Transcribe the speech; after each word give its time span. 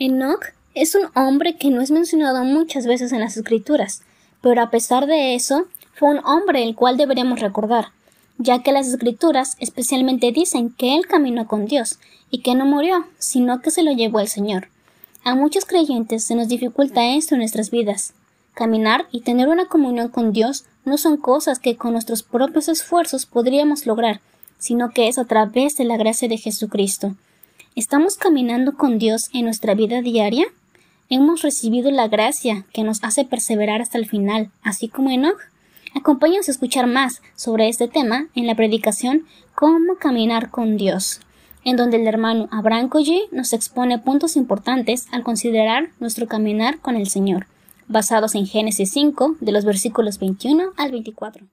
Enoch 0.00 0.54
es 0.74 0.94
un 0.94 1.08
hombre 1.16 1.56
que 1.56 1.70
no 1.70 1.80
es 1.80 1.90
mencionado 1.90 2.44
muchas 2.44 2.86
veces 2.86 3.10
en 3.10 3.18
las 3.18 3.36
escrituras, 3.36 4.02
pero 4.40 4.62
a 4.62 4.70
pesar 4.70 5.06
de 5.06 5.34
eso, 5.34 5.66
fue 5.94 6.10
un 6.10 6.24
hombre 6.24 6.62
el 6.62 6.76
cual 6.76 6.96
deberíamos 6.96 7.40
recordar, 7.40 7.86
ya 8.36 8.62
que 8.62 8.70
las 8.70 8.86
escrituras 8.86 9.56
especialmente 9.58 10.30
dicen 10.30 10.70
que 10.70 10.94
él 10.94 11.08
caminó 11.08 11.48
con 11.48 11.66
Dios 11.66 11.98
y 12.30 12.42
que 12.42 12.54
no 12.54 12.64
murió, 12.64 13.06
sino 13.18 13.60
que 13.60 13.72
se 13.72 13.82
lo 13.82 13.90
llevó 13.90 14.20
el 14.20 14.28
Señor. 14.28 14.68
A 15.24 15.34
muchos 15.34 15.64
creyentes 15.64 16.24
se 16.24 16.36
nos 16.36 16.46
dificulta 16.46 17.16
esto 17.16 17.34
en 17.34 17.40
nuestras 17.40 17.72
vidas. 17.72 18.14
Caminar 18.54 19.08
y 19.10 19.22
tener 19.22 19.48
una 19.48 19.66
comunión 19.66 20.10
con 20.10 20.32
Dios 20.32 20.64
no 20.84 20.96
son 20.96 21.16
cosas 21.16 21.58
que 21.58 21.76
con 21.76 21.90
nuestros 21.90 22.22
propios 22.22 22.68
esfuerzos 22.68 23.26
podríamos 23.26 23.84
lograr, 23.84 24.20
sino 24.58 24.90
que 24.90 25.08
es 25.08 25.18
a 25.18 25.24
través 25.24 25.76
de 25.76 25.82
la 25.82 25.96
gracia 25.96 26.28
de 26.28 26.38
Jesucristo. 26.38 27.16
¿Estamos 27.78 28.16
caminando 28.16 28.74
con 28.74 28.98
Dios 28.98 29.30
en 29.32 29.44
nuestra 29.44 29.76
vida 29.76 30.02
diaria? 30.02 30.46
Hemos 31.10 31.42
recibido 31.42 31.92
la 31.92 32.08
gracia 32.08 32.64
que 32.72 32.82
nos 32.82 33.04
hace 33.04 33.24
perseverar 33.24 33.80
hasta 33.80 33.98
el 33.98 34.08
final, 34.08 34.50
así 34.64 34.88
como 34.88 35.10
Enoch. 35.10 35.38
Acompáñanos 35.94 36.48
a 36.48 36.50
escuchar 36.50 36.88
más 36.88 37.22
sobre 37.36 37.68
este 37.68 37.86
tema 37.86 38.26
en 38.34 38.48
la 38.48 38.56
predicación 38.56 39.26
Cómo 39.54 39.94
caminar 39.94 40.50
con 40.50 40.76
Dios, 40.76 41.20
en 41.62 41.76
donde 41.76 41.98
el 41.98 42.08
hermano 42.08 42.48
Abraham 42.50 42.88
Collie 42.88 43.28
nos 43.30 43.52
expone 43.52 44.00
puntos 44.00 44.34
importantes 44.34 45.06
al 45.12 45.22
considerar 45.22 45.90
nuestro 46.00 46.26
caminar 46.26 46.80
con 46.80 46.96
el 46.96 47.08
Señor, 47.08 47.46
basados 47.86 48.34
en 48.34 48.48
Génesis 48.48 48.90
5, 48.90 49.36
de 49.38 49.52
los 49.52 49.64
versículos 49.64 50.18
21 50.18 50.72
al 50.76 50.90
24. 50.90 51.46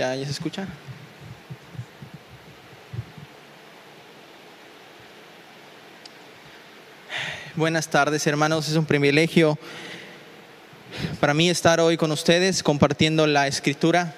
¿Ya, 0.00 0.14
se 0.14 0.30
escucha? 0.30 0.66
Buenas 7.54 7.86
tardes, 7.86 8.26
hermanos. 8.26 8.66
Es 8.66 8.76
un 8.76 8.86
privilegio 8.86 9.58
para 11.20 11.34
mí 11.34 11.50
estar 11.50 11.80
hoy 11.80 11.98
con 11.98 12.12
ustedes 12.12 12.62
compartiendo 12.62 13.26
la 13.26 13.46
escritura. 13.46 14.14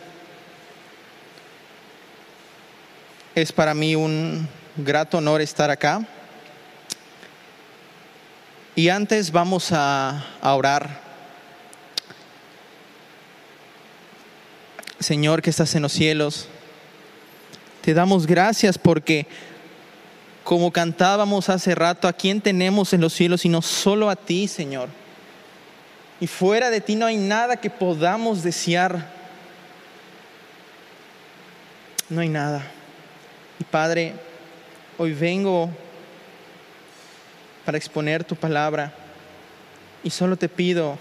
Es 3.34 3.50
para 3.50 3.74
mí 3.74 3.96
un 3.96 4.48
grato 4.76 5.18
honor 5.18 5.40
estar 5.40 5.68
acá. 5.68 6.06
Y 8.76 8.88
antes 8.88 9.32
vamos 9.32 9.72
a, 9.72 10.24
a 10.40 10.54
orar 10.54 11.01
Señor 15.02 15.42
que 15.42 15.50
estás 15.50 15.74
en 15.74 15.82
los 15.82 15.92
cielos, 15.92 16.48
te 17.82 17.94
damos 17.94 18.26
gracias 18.26 18.78
porque 18.78 19.26
como 20.44 20.72
cantábamos 20.72 21.48
hace 21.48 21.74
rato, 21.74 22.08
¿a 22.08 22.12
quién 22.12 22.40
tenemos 22.40 22.92
en 22.92 23.00
los 23.00 23.12
cielos 23.12 23.42
sino 23.42 23.62
solo 23.62 24.10
a 24.10 24.16
ti, 24.16 24.48
Señor? 24.48 24.88
Y 26.20 26.26
fuera 26.26 26.70
de 26.70 26.80
ti 26.80 26.94
no 26.94 27.06
hay 27.06 27.16
nada 27.16 27.56
que 27.56 27.70
podamos 27.70 28.42
desear. 28.42 29.10
No 32.08 32.20
hay 32.20 32.28
nada. 32.28 32.62
Y 33.58 33.64
Padre, 33.64 34.14
hoy 34.98 35.12
vengo 35.12 35.70
para 37.64 37.78
exponer 37.78 38.24
tu 38.24 38.36
palabra 38.36 38.92
y 40.04 40.10
solo 40.10 40.36
te 40.36 40.48
pido 40.48 40.98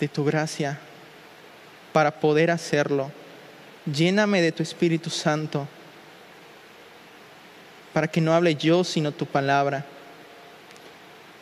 de 0.00 0.08
tu 0.08 0.24
gracia 0.24 0.78
para 1.94 2.18
poder 2.18 2.50
hacerlo. 2.50 3.12
Lléname 3.86 4.42
de 4.42 4.50
tu 4.50 4.64
Espíritu 4.64 5.10
Santo 5.10 5.68
para 7.92 8.08
que 8.08 8.20
no 8.20 8.34
hable 8.34 8.56
yo 8.56 8.82
sino 8.82 9.12
tu 9.12 9.26
palabra, 9.26 9.86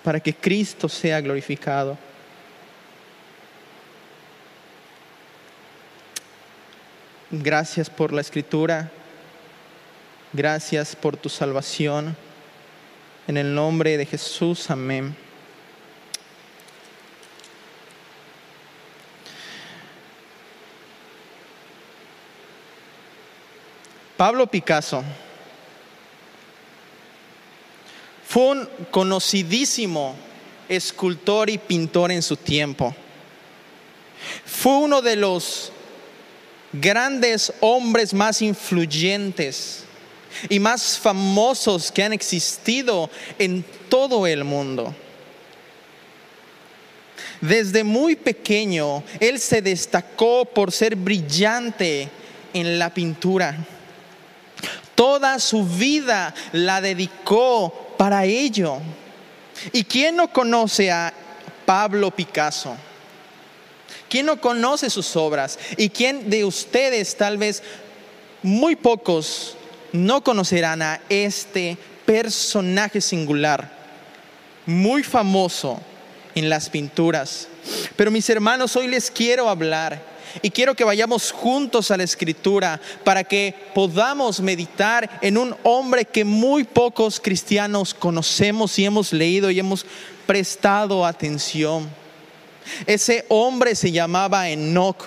para 0.04 0.20
que 0.20 0.34
Cristo 0.34 0.90
sea 0.90 1.22
glorificado. 1.22 1.96
Gracias 7.30 7.88
por 7.88 8.12
la 8.12 8.20
escritura, 8.20 8.92
gracias 10.34 10.94
por 10.94 11.16
tu 11.16 11.30
salvación. 11.30 12.14
En 13.26 13.38
el 13.38 13.54
nombre 13.54 13.96
de 13.96 14.04
Jesús, 14.04 14.70
amén. 14.70 15.16
Pablo 24.22 24.47
Picasso 24.47 25.03
fue 28.25 28.50
un 28.50 28.69
conocidísimo 28.93 30.15
escultor 30.69 31.50
y 31.50 31.59
pintor 31.59 32.12
en 32.12 32.22
su 32.22 32.37
tiempo. 32.37 32.94
Fue 34.47 34.75
uno 34.75 35.03
de 35.03 35.16
los 35.16 35.72
grandes 36.72 37.53
hombres 37.59 38.15
más 38.15 38.43
influyentes 38.43 39.82
y 40.49 40.61
más 40.61 41.00
famosos 41.00 41.91
que 41.91 42.05
han 42.05 42.12
existido 42.12 43.11
en 43.41 43.65
todo 43.88 44.28
el 44.28 44.44
mundo. 44.44 44.94
Desde 47.41 47.82
muy 47.82 48.15
pequeño, 48.15 49.03
él 49.19 49.41
se 49.41 49.61
destacó 49.61 50.44
por 50.44 50.71
ser 50.71 50.94
brillante 50.94 52.09
en 52.55 52.78
la 52.78 52.94
pintura. 52.94 53.59
Toda 55.02 55.40
su 55.40 55.64
vida 55.64 56.32
la 56.52 56.80
dedicó 56.80 57.94
para 57.98 58.24
ello. 58.24 58.78
¿Y 59.72 59.82
quién 59.82 60.14
no 60.14 60.32
conoce 60.32 60.92
a 60.92 61.12
Pablo 61.66 62.12
Picasso? 62.12 62.76
¿Quién 64.08 64.26
no 64.26 64.40
conoce 64.40 64.88
sus 64.90 65.16
obras? 65.16 65.58
¿Y 65.76 65.88
quién 65.88 66.30
de 66.30 66.44
ustedes, 66.44 67.16
tal 67.16 67.36
vez 67.36 67.64
muy 68.44 68.76
pocos, 68.76 69.56
no 69.90 70.22
conocerán 70.22 70.82
a 70.82 71.00
este 71.08 71.76
personaje 72.06 73.00
singular, 73.00 73.72
muy 74.66 75.02
famoso 75.02 75.80
en 76.36 76.48
las 76.48 76.70
pinturas? 76.70 77.48
Pero 77.96 78.12
mis 78.12 78.30
hermanos, 78.30 78.76
hoy 78.76 78.86
les 78.86 79.10
quiero 79.10 79.48
hablar 79.48 80.12
y 80.41 80.50
quiero 80.50 80.75
que 80.75 80.84
vayamos 80.84 81.32
juntos 81.32 81.91
a 81.91 81.97
la 81.97 82.04
escritura 82.04 82.81
para 83.04 83.25
que 83.25 83.54
podamos 83.75 84.41
meditar 84.41 85.19
en 85.20 85.37
un 85.37 85.54
hombre 85.62 86.04
que 86.04 86.25
muy 86.25 86.65
pocos 86.65 87.20
cristianos 87.20 87.93
conocemos 87.93 88.78
y 88.78 88.84
hemos 88.84 89.12
leído 89.12 89.50
y 89.50 89.59
hemos 89.59 89.84
prestado 90.26 91.04
atención. 91.04 91.88
Ese 92.87 93.26
hombre 93.28 93.75
se 93.75 93.91
llamaba 93.93 94.48
Enoch 94.48 95.04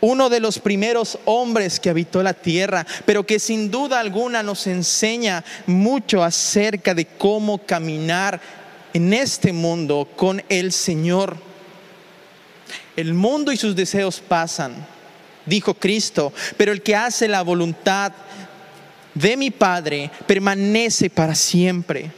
uno 0.00 0.28
de 0.28 0.40
los 0.40 0.58
primeros 0.58 1.18
hombres 1.24 1.80
que 1.80 1.90
habitó 1.90 2.22
la 2.22 2.34
tierra, 2.34 2.86
pero 3.04 3.24
que 3.24 3.38
sin 3.38 3.70
duda 3.70 4.00
alguna 4.00 4.42
nos 4.42 4.66
enseña 4.66 5.44
mucho 5.66 6.22
acerca 6.22 6.94
de 6.94 7.06
cómo 7.06 7.58
caminar 7.58 8.40
en 8.92 9.12
este 9.12 9.52
mundo 9.52 10.08
con 10.16 10.42
el 10.48 10.72
Señor. 10.72 11.51
El 12.96 13.14
mundo 13.14 13.52
y 13.52 13.56
sus 13.56 13.74
deseos 13.74 14.20
pasan, 14.20 14.74
dijo 15.46 15.74
Cristo, 15.74 16.32
pero 16.56 16.72
el 16.72 16.82
que 16.82 16.94
hace 16.94 17.26
la 17.28 17.42
voluntad 17.42 18.12
de 19.14 19.36
mi 19.36 19.50
Padre 19.50 20.10
permanece 20.26 21.10
para 21.10 21.34
siempre. 21.34 22.10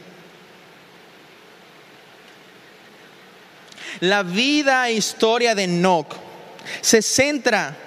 La 4.01 4.23
vida 4.23 4.89
e 4.89 4.93
historia 4.93 5.55
de 5.55 5.63
Enoch 5.63 6.13
se 6.81 7.01
centra 7.01 7.77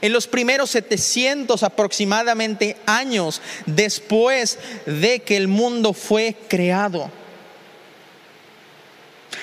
en 0.00 0.12
los 0.12 0.26
primeros 0.26 0.70
700 0.70 1.62
aproximadamente 1.62 2.76
años 2.84 3.40
después 3.64 4.58
de 4.84 5.20
que 5.20 5.36
el 5.36 5.48
mundo 5.48 5.92
fue 5.92 6.36
creado. 6.48 7.10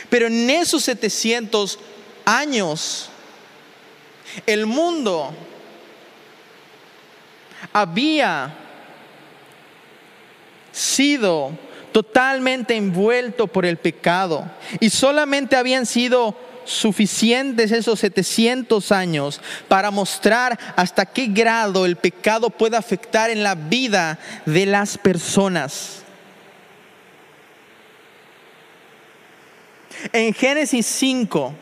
Pero 0.10 0.28
en 0.28 0.50
esos 0.50 0.84
700 0.84 1.80
años, 2.26 3.10
el 4.46 4.66
mundo 4.66 5.34
había 7.74 8.54
sido 10.72 11.52
totalmente 11.92 12.76
envuelto 12.76 13.48
por 13.48 13.66
el 13.66 13.78
pecado 13.78 14.50
y 14.80 14.90
solamente 14.90 15.56
habían 15.56 15.86
sido 15.86 16.36
suficientes 16.64 17.72
esos 17.72 18.00
700 18.00 18.92
años 18.92 19.42
para 19.68 19.92
mostrar 19.92 20.58
hasta 20.76 21.06
qué 21.06 21.28
grado 21.28 21.86
el 21.86 21.98
pecado 21.98 22.50
puede 22.50 22.78
afectar 22.78 23.30
en 23.30 23.44
la 23.44 23.56
vida 23.56 24.20
de 24.46 24.66
las 24.66 24.98
personas. 24.98 26.04
En 30.14 30.34
Génesis 30.34 30.86
5 30.86 31.54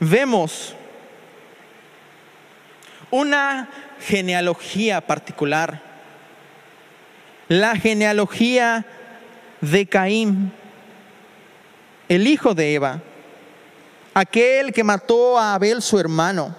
vemos 0.00 0.74
una 3.10 3.68
genealogía 4.00 5.00
particular, 5.00 5.80
la 7.48 7.76
genealogía 7.76 8.84
de 9.60 9.86
Caín, 9.86 10.52
el 12.08 12.26
hijo 12.26 12.54
de 12.54 12.74
Eva, 12.74 13.00
aquel 14.14 14.72
que 14.72 14.84
mató 14.84 15.38
a 15.38 15.54
Abel 15.54 15.80
su 15.82 15.98
hermano. 15.98 16.54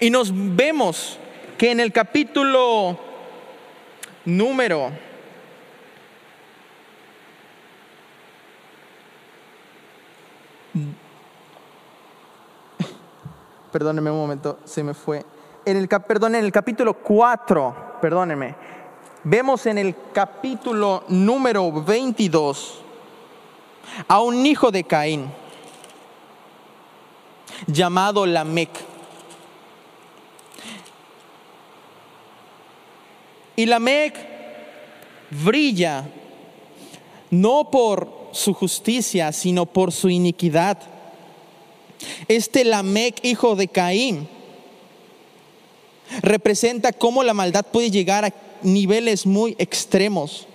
Y 0.00 0.10
nos 0.10 0.30
vemos 0.32 1.18
que 1.58 1.70
en 1.70 1.80
el 1.80 1.92
capítulo 1.92 2.98
número 4.24 4.92
Perdóneme 13.72 14.10
un 14.10 14.18
momento, 14.18 14.58
se 14.64 14.82
me 14.82 14.94
fue. 14.94 15.24
En 15.64 15.76
el, 15.76 15.88
perdón, 15.88 16.34
en 16.34 16.44
el 16.44 16.52
capítulo 16.52 16.94
4, 16.94 17.98
perdónenme, 18.00 18.54
vemos 19.24 19.66
en 19.66 19.78
el 19.78 19.94
capítulo 20.12 21.04
número 21.08 21.70
22 21.70 22.80
a 24.08 24.20
un 24.20 24.44
hijo 24.44 24.70
de 24.70 24.84
Caín 24.84 25.30
llamado 27.66 28.26
Lamec. 28.26 28.70
Y 33.54 33.66
Lamec 33.66 34.16
brilla 35.30 36.04
no 37.30 37.70
por 37.70 38.21
su 38.32 38.54
justicia, 38.54 39.32
sino 39.32 39.66
por 39.66 39.92
su 39.92 40.10
iniquidad. 40.10 40.78
Este 42.28 42.64
Lamec, 42.64 43.24
hijo 43.24 43.54
de 43.54 43.68
Caín, 43.68 44.28
representa 46.20 46.92
cómo 46.92 47.22
la 47.22 47.34
maldad 47.34 47.64
puede 47.64 47.90
llegar 47.90 48.24
a 48.24 48.34
niveles 48.62 49.26
muy 49.26 49.54
extremos. 49.58 50.46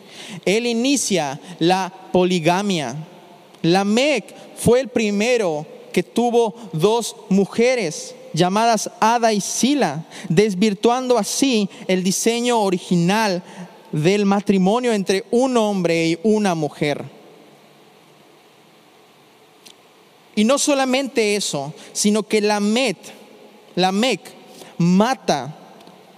Él 0.46 0.66
inicia 0.66 1.40
la 1.60 1.94
poligamia. 2.12 2.96
Lamec 3.62 4.36
fue 4.56 4.82
el 4.82 4.88
primero 4.90 5.66
que 5.92 6.04
tuvo 6.04 6.54
dos 6.74 7.16
mujeres 7.30 8.14
llamadas 8.34 8.92
Ada 9.00 9.34
y 9.34 9.42
Sila, 9.42 10.06
desvirtuando 10.30 11.18
así 11.18 11.70
el 11.88 12.04
diseño 12.04 12.62
original 12.62 13.42
del 13.92 14.26
matrimonio 14.26 14.94
entre 14.94 15.26
un 15.32 15.58
hombre 15.58 16.10
y 16.10 16.20
una 16.24 16.54
mujer. 16.54 17.17
Y 20.38 20.44
no 20.44 20.60
solamente 20.60 21.36
eso, 21.36 21.74
sino 21.94 22.22
que 22.22 22.42
la 22.42 22.62
Lamec 23.76 24.20
mata, 24.78 25.58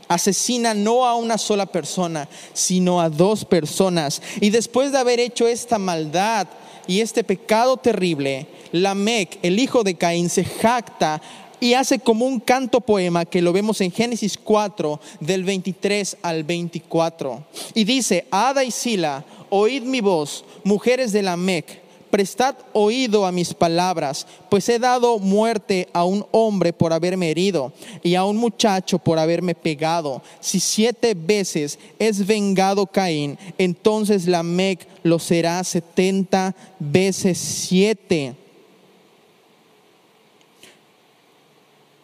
asesina 0.09 0.73
no 0.73 1.05
a 1.05 1.15
una 1.15 1.37
sola 1.37 1.65
persona, 1.65 2.27
sino 2.51 2.99
a 2.99 3.09
dos 3.09 3.45
personas. 3.45 4.21
Y 4.41 4.49
después 4.49 4.91
de 4.91 4.97
haber 4.97 5.21
hecho 5.21 5.47
esta 5.47 5.79
maldad 5.79 6.49
y 6.85 6.99
este 6.99 7.23
pecado 7.23 7.77
terrible, 7.77 8.45
Lamec, 8.73 9.39
el 9.41 9.57
hijo 9.57 9.85
de 9.85 9.95
Caín, 9.95 10.29
se 10.29 10.43
jacta 10.43 11.21
y 11.61 11.75
hace 11.75 11.99
como 11.99 12.25
un 12.25 12.41
canto 12.41 12.81
poema 12.81 13.23
que 13.23 13.41
lo 13.41 13.53
vemos 13.53 13.79
en 13.79 13.89
Génesis 13.89 14.37
4 14.37 14.99
del 15.21 15.45
23 15.45 16.17
al 16.23 16.43
24. 16.43 17.41
Y 17.73 17.85
dice, 17.85 18.27
Ada 18.31 18.65
y 18.65 18.71
Sila, 18.71 19.23
oíd 19.49 19.83
mi 19.83 20.01
voz, 20.01 20.43
mujeres 20.65 21.13
de 21.13 21.21
Lamec 21.21 21.78
prestad 22.09 22.55
oído 22.73 23.25
a 23.25 23.31
mis 23.31 23.53
palabras, 23.53 24.27
pues 24.49 24.67
he 24.69 24.79
dado 24.79 25.19
muerte 25.19 25.87
a 25.93 26.03
un 26.03 26.25
hombre 26.31 26.73
por 26.73 26.93
haberme 26.93 27.29
herido 27.29 27.71
y 28.03 28.15
a 28.15 28.25
un 28.25 28.37
muchacho 28.37 28.99
por 28.99 29.19
haberme 29.19 29.55
pegado. 29.55 30.21
Si 30.39 30.59
siete 30.59 31.13
veces 31.15 31.79
es 31.97 32.25
vengado 32.25 32.87
Caín, 32.87 33.37
entonces 33.57 34.27
la 34.27 34.43
Mec 34.43 34.87
lo 35.03 35.19
será 35.19 35.63
setenta 35.63 36.55
veces 36.79 37.37
siete. 37.37 38.35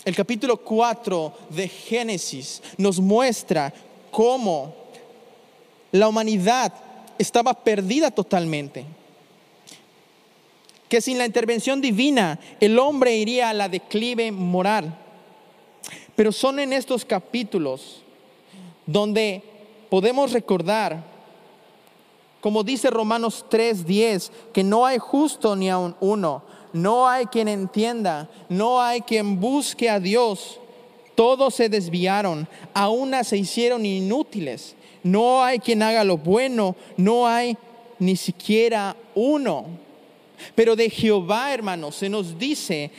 El 0.03 0.15
capítulo 0.15 0.57
4 0.57 1.33
de 1.49 1.67
Génesis 1.67 2.61
nos 2.77 2.99
muestra 2.99 3.73
cómo 4.11 4.73
la 5.91 6.07
humanidad 6.07 6.71
estaba 7.17 7.53
perdida 7.53 8.11
totalmente 8.11 8.85
que 10.95 11.01
sin 11.01 11.17
la 11.17 11.25
intervención 11.25 11.81
divina 11.81 12.39
el 12.61 12.79
hombre 12.79 13.17
iría 13.17 13.49
a 13.49 13.53
la 13.53 13.67
declive 13.67 14.31
moral. 14.31 14.97
Pero 16.15 16.31
son 16.31 16.57
en 16.57 16.71
estos 16.71 17.03
capítulos 17.03 18.01
donde 18.85 19.43
podemos 19.89 20.31
recordar, 20.31 21.03
como 22.39 22.63
dice 22.63 22.89
Romanos 22.89 23.43
3:10, 23.49 24.31
que 24.53 24.63
no 24.63 24.85
hay 24.85 24.97
justo 24.97 25.53
ni 25.57 25.69
aun 25.69 25.97
uno, 25.99 26.43
no 26.71 27.09
hay 27.09 27.25
quien 27.25 27.49
entienda, 27.49 28.29
no 28.47 28.81
hay 28.81 29.01
quien 29.01 29.41
busque 29.41 29.89
a 29.89 29.99
Dios. 29.99 30.61
Todos 31.13 31.55
se 31.55 31.67
desviaron, 31.67 32.47
a 32.73 32.87
una 32.87 33.25
se 33.25 33.35
hicieron 33.35 33.85
inútiles. 33.85 34.77
No 35.03 35.43
hay 35.43 35.59
quien 35.59 35.83
haga 35.83 36.05
lo 36.05 36.15
bueno, 36.15 36.73
no 36.95 37.27
hay 37.27 37.57
ni 37.99 38.15
siquiera 38.15 38.95
uno. 39.13 39.83
Pero 40.53 40.75
de 40.75 40.89
Jehová, 40.89 41.53
hermanos, 41.53 41.95
se 41.95 42.09
nos 42.09 42.37
dice 42.37 42.91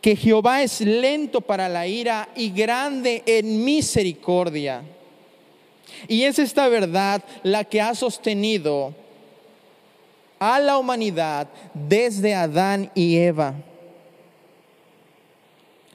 que 0.00 0.16
Jehová 0.16 0.62
es 0.62 0.80
lento 0.82 1.40
para 1.40 1.68
la 1.68 1.86
ira 1.86 2.28
y 2.36 2.50
grande 2.50 3.22
en 3.24 3.64
misericordia. 3.64 4.82
Y 6.08 6.24
es 6.24 6.38
esta 6.38 6.68
verdad 6.68 7.24
la 7.42 7.64
que 7.64 7.80
ha 7.80 7.94
sostenido 7.94 8.94
a 10.38 10.60
la 10.60 10.76
humanidad 10.76 11.48
desde 11.72 12.34
Adán 12.34 12.90
y 12.94 13.16
Eva. 13.16 13.54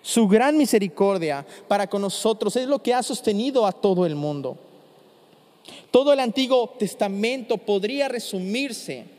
Su 0.01 0.27
gran 0.27 0.57
misericordia 0.57 1.45
para 1.67 1.85
con 1.85 2.01
nosotros 2.01 2.55
es 2.55 2.67
lo 2.67 2.81
que 2.81 2.95
ha 2.95 3.03
sostenido 3.03 3.63
a 3.65 3.71
todo 3.71 4.07
el 4.07 4.15
mundo. 4.15 4.57
Todo 5.91 6.13
el 6.13 6.19
Antiguo 6.19 6.67
Testamento 6.79 7.57
podría 7.57 8.07
resumirse 8.07 9.18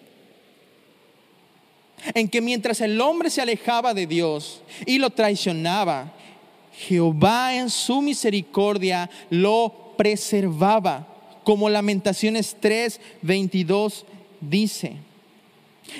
en 2.14 2.28
que 2.28 2.40
mientras 2.40 2.80
el 2.80 3.00
hombre 3.00 3.30
se 3.30 3.42
alejaba 3.42 3.95
de 3.95 4.07
Dios 4.07 4.62
y 4.87 4.99
lo 4.99 5.11
traicionaba, 5.11 6.12
Jehová 6.73 7.54
en 7.54 7.69
su 7.69 8.00
misericordia 8.00 9.11
lo 9.28 9.92
preservaba, 9.97 11.07
como 11.45 11.69
Lamentaciones 11.69 12.57
3, 12.59 13.00
22 13.23 14.07
dice. 14.40 14.97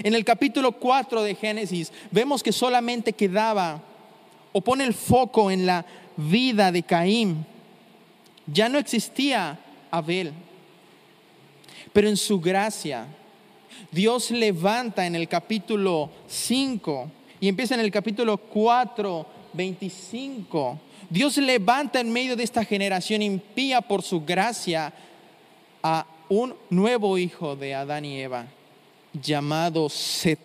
En 0.02 0.14
el 0.14 0.25
capítulo 0.25 0.73
4 0.73 1.23
de 1.23 1.35
Génesis 1.35 1.92
vemos 2.11 2.42
que 2.42 2.52
solamente 2.52 3.12
quedaba 3.12 3.83
o 4.52 4.61
pone 4.61 4.85
el 4.85 4.95
foco 4.95 5.50
en 5.50 5.66
la 5.66 5.85
vida 6.16 6.73
de 6.73 6.83
Caín. 6.83 7.45
Ya 8.47 8.69
no 8.69 8.78
existía 8.78 9.59
Abel, 9.90 10.33
pero 11.92 12.09
en 12.09 12.16
su 12.16 12.40
gracia 12.40 13.07
Dios 13.90 14.30
levanta 14.30 15.06
en 15.06 15.16
el 15.16 15.28
capítulo 15.28 16.10
5 16.28 17.10
y 17.40 17.49
empieza 17.49 17.75
en 17.75 17.80
el 17.80 17.90
capítulo 17.90 18.37
4, 18.37 19.26
25. 19.52 20.78
Dios 21.08 21.37
levanta 21.38 22.00
en 22.00 22.12
medio 22.12 22.37
de 22.37 22.44
esta 22.44 22.64
generación 22.64 23.22
impía 23.22 23.80
por 23.80 24.02
su 24.02 24.25
gracia 24.25 24.92
a 25.82 26.06
un 26.28 26.54
nuevo 26.68 27.18
hijo 27.18 27.56
de 27.56 27.75
Adán 27.75 28.04
y 28.04 28.20
Eva 28.20 28.46
llamado 29.12 29.88
Set. 29.88 30.38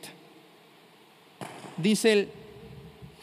Dice 1.78 2.14
el 2.14 2.30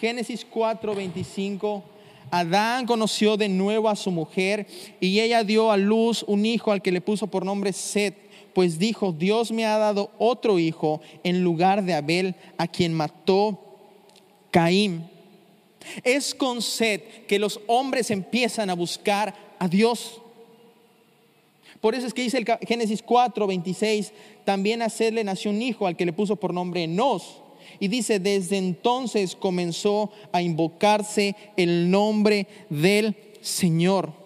Génesis 0.00 0.44
4, 0.48 0.94
25. 0.94 1.82
Adán 2.30 2.86
conoció 2.86 3.36
de 3.36 3.48
nuevo 3.48 3.88
a 3.88 3.96
su 3.96 4.10
mujer 4.10 4.66
y 5.00 5.20
ella 5.20 5.44
dio 5.44 5.70
a 5.70 5.76
luz 5.76 6.24
un 6.26 6.46
hijo 6.46 6.72
al 6.72 6.82
que 6.82 6.92
le 6.92 7.00
puso 7.00 7.26
por 7.26 7.44
nombre 7.44 7.72
Set 7.72 8.21
pues 8.54 8.78
dijo, 8.78 9.12
Dios 9.12 9.52
me 9.52 9.66
ha 9.66 9.78
dado 9.78 10.10
otro 10.18 10.58
hijo 10.58 11.00
en 11.24 11.42
lugar 11.42 11.84
de 11.84 11.94
Abel, 11.94 12.34
a 12.58 12.66
quien 12.66 12.92
mató 12.92 13.60
Caín. 14.50 15.08
Es 16.04 16.34
con 16.34 16.62
sed 16.62 17.00
que 17.26 17.38
los 17.38 17.60
hombres 17.66 18.10
empiezan 18.10 18.70
a 18.70 18.74
buscar 18.74 19.34
a 19.58 19.68
Dios. 19.68 20.20
Por 21.80 21.96
eso 21.96 22.06
es 22.06 22.14
que 22.14 22.22
dice 22.22 22.38
el 22.38 22.46
Génesis 22.66 23.02
4, 23.02 23.46
26, 23.46 24.12
también 24.44 24.82
a 24.82 24.88
Sed 24.88 25.12
le 25.12 25.24
nació 25.24 25.50
un 25.50 25.60
hijo 25.60 25.86
al 25.86 25.96
que 25.96 26.06
le 26.06 26.12
puso 26.12 26.36
por 26.36 26.54
nombre 26.54 26.84
Enos. 26.84 27.42
Y 27.80 27.88
dice, 27.88 28.20
desde 28.20 28.58
entonces 28.58 29.34
comenzó 29.34 30.12
a 30.30 30.42
invocarse 30.42 31.34
el 31.56 31.90
nombre 31.90 32.46
del 32.70 33.16
Señor. 33.40 34.21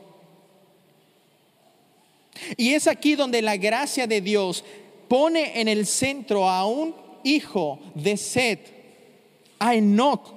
Y 2.57 2.75
es 2.75 2.87
aquí 2.87 3.15
donde 3.15 3.43
la 3.43 3.57
gracia 3.57 4.07
de 4.07 4.21
Dios 4.21 4.65
pone 5.09 5.61
en 5.61 5.69
el 5.69 5.87
centro 5.87 6.49
a 6.49 6.67
un 6.67 6.95
hijo 7.25 7.79
de 7.95 8.17
Set, 8.17 8.73
a 9.59 9.75
Enoch. 9.75 10.35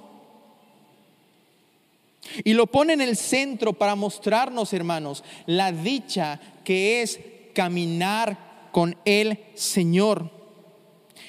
Y 2.43 2.53
lo 2.53 2.67
pone 2.67 2.93
en 2.93 3.01
el 3.01 3.17
centro 3.17 3.73
para 3.73 3.95
mostrarnos, 3.95 4.73
hermanos, 4.73 5.23
la 5.45 5.71
dicha 5.71 6.39
que 6.63 7.01
es 7.01 7.19
caminar 7.53 8.69
con 8.71 8.95
el 9.05 9.39
Señor. 9.55 10.29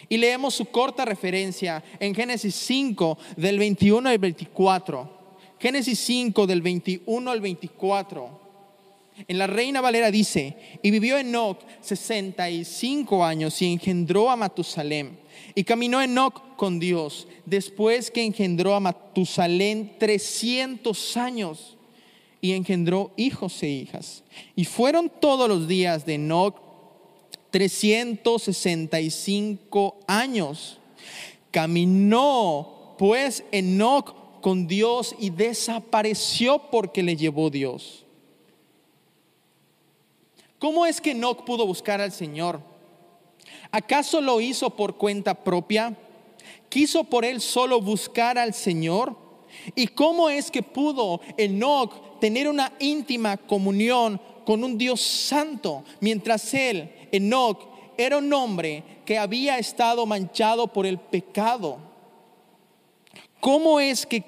Y 0.08 0.16
leemos 0.16 0.54
su 0.54 0.66
corta 0.66 1.04
referencia 1.04 1.82
en 2.00 2.14
Génesis 2.14 2.54
5 2.54 3.16
del 3.36 3.58
21 3.58 4.08
al 4.08 4.18
24. 4.18 5.20
Génesis 5.58 5.98
5 6.00 6.46
del 6.46 6.62
21 6.62 7.30
al 7.30 7.40
24. 7.40 8.39
En 9.28 9.38
la 9.38 9.46
Reina 9.46 9.80
Valera 9.80 10.10
dice, 10.10 10.56
y 10.82 10.90
vivió 10.90 11.18
Enoch 11.18 11.58
65 11.80 13.24
años 13.24 13.62
y 13.62 13.72
engendró 13.72 14.30
a 14.30 14.36
Matusalem. 14.36 15.16
Y 15.54 15.64
caminó 15.64 16.02
Enoch 16.02 16.56
con 16.56 16.78
Dios 16.78 17.26
después 17.46 18.10
que 18.10 18.24
engendró 18.24 18.74
a 18.74 18.80
Matusalem 18.80 19.90
300 19.98 21.16
años 21.16 21.78
y 22.40 22.52
engendró 22.52 23.12
hijos 23.16 23.62
e 23.62 23.68
hijas. 23.68 24.24
Y 24.56 24.64
fueron 24.64 25.12
todos 25.20 25.48
los 25.48 25.68
días 25.68 26.04
de 26.06 26.14
Enoch 26.14 26.56
365 27.50 29.98
años. 30.06 30.78
Caminó 31.50 32.94
pues 32.98 33.44
Enoch 33.50 34.14
con 34.40 34.66
Dios 34.66 35.14
y 35.18 35.28
desapareció 35.30 36.70
porque 36.70 37.02
le 37.02 37.16
llevó 37.16 37.48
Dios. 37.50 38.04
¿Cómo 40.60 40.84
es 40.84 41.00
que 41.00 41.12
Enoch 41.12 41.42
pudo 41.44 41.66
buscar 41.66 42.02
al 42.02 42.12
Señor? 42.12 42.60
¿Acaso 43.72 44.20
lo 44.20 44.42
hizo 44.42 44.68
por 44.68 44.98
cuenta 44.98 45.34
propia? 45.34 45.96
¿Quiso 46.68 47.02
por 47.02 47.24
él 47.24 47.40
solo 47.40 47.80
buscar 47.80 48.36
al 48.36 48.52
Señor? 48.52 49.16
¿Y 49.74 49.86
cómo 49.86 50.28
es 50.28 50.50
que 50.50 50.62
pudo 50.62 51.22
Enoch 51.38 52.20
tener 52.20 52.46
una 52.46 52.74
íntima 52.78 53.38
comunión 53.38 54.20
con 54.44 54.62
un 54.62 54.76
Dios 54.76 55.00
santo 55.00 55.82
mientras 56.00 56.52
él, 56.52 56.92
Enoch, 57.10 57.66
era 57.96 58.18
un 58.18 58.30
hombre 58.30 58.84
que 59.06 59.16
había 59.16 59.58
estado 59.58 60.04
manchado 60.04 60.66
por 60.66 60.84
el 60.84 60.98
pecado? 60.98 61.78
¿Cómo 63.40 63.80
es 63.80 64.04
que 64.04 64.22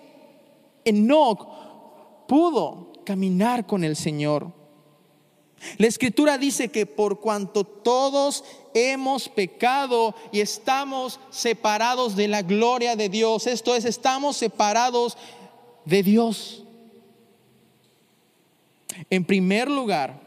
Enoch 0.86 1.46
pudo 2.26 2.90
caminar 3.04 3.66
con 3.66 3.84
el 3.84 3.96
Señor? 3.96 4.61
La 5.78 5.86
escritura 5.86 6.38
dice 6.38 6.70
que 6.70 6.86
por 6.86 7.20
cuanto 7.20 7.64
todos 7.64 8.44
hemos 8.74 9.28
pecado 9.28 10.14
y 10.32 10.40
estamos 10.40 11.20
separados 11.30 12.16
de 12.16 12.28
la 12.28 12.42
gloria 12.42 12.96
de 12.96 13.08
Dios, 13.08 13.46
esto 13.46 13.74
es, 13.74 13.84
estamos 13.84 14.36
separados 14.36 15.16
de 15.84 16.02
Dios. 16.02 16.64
En 19.10 19.24
primer 19.24 19.70
lugar, 19.70 20.20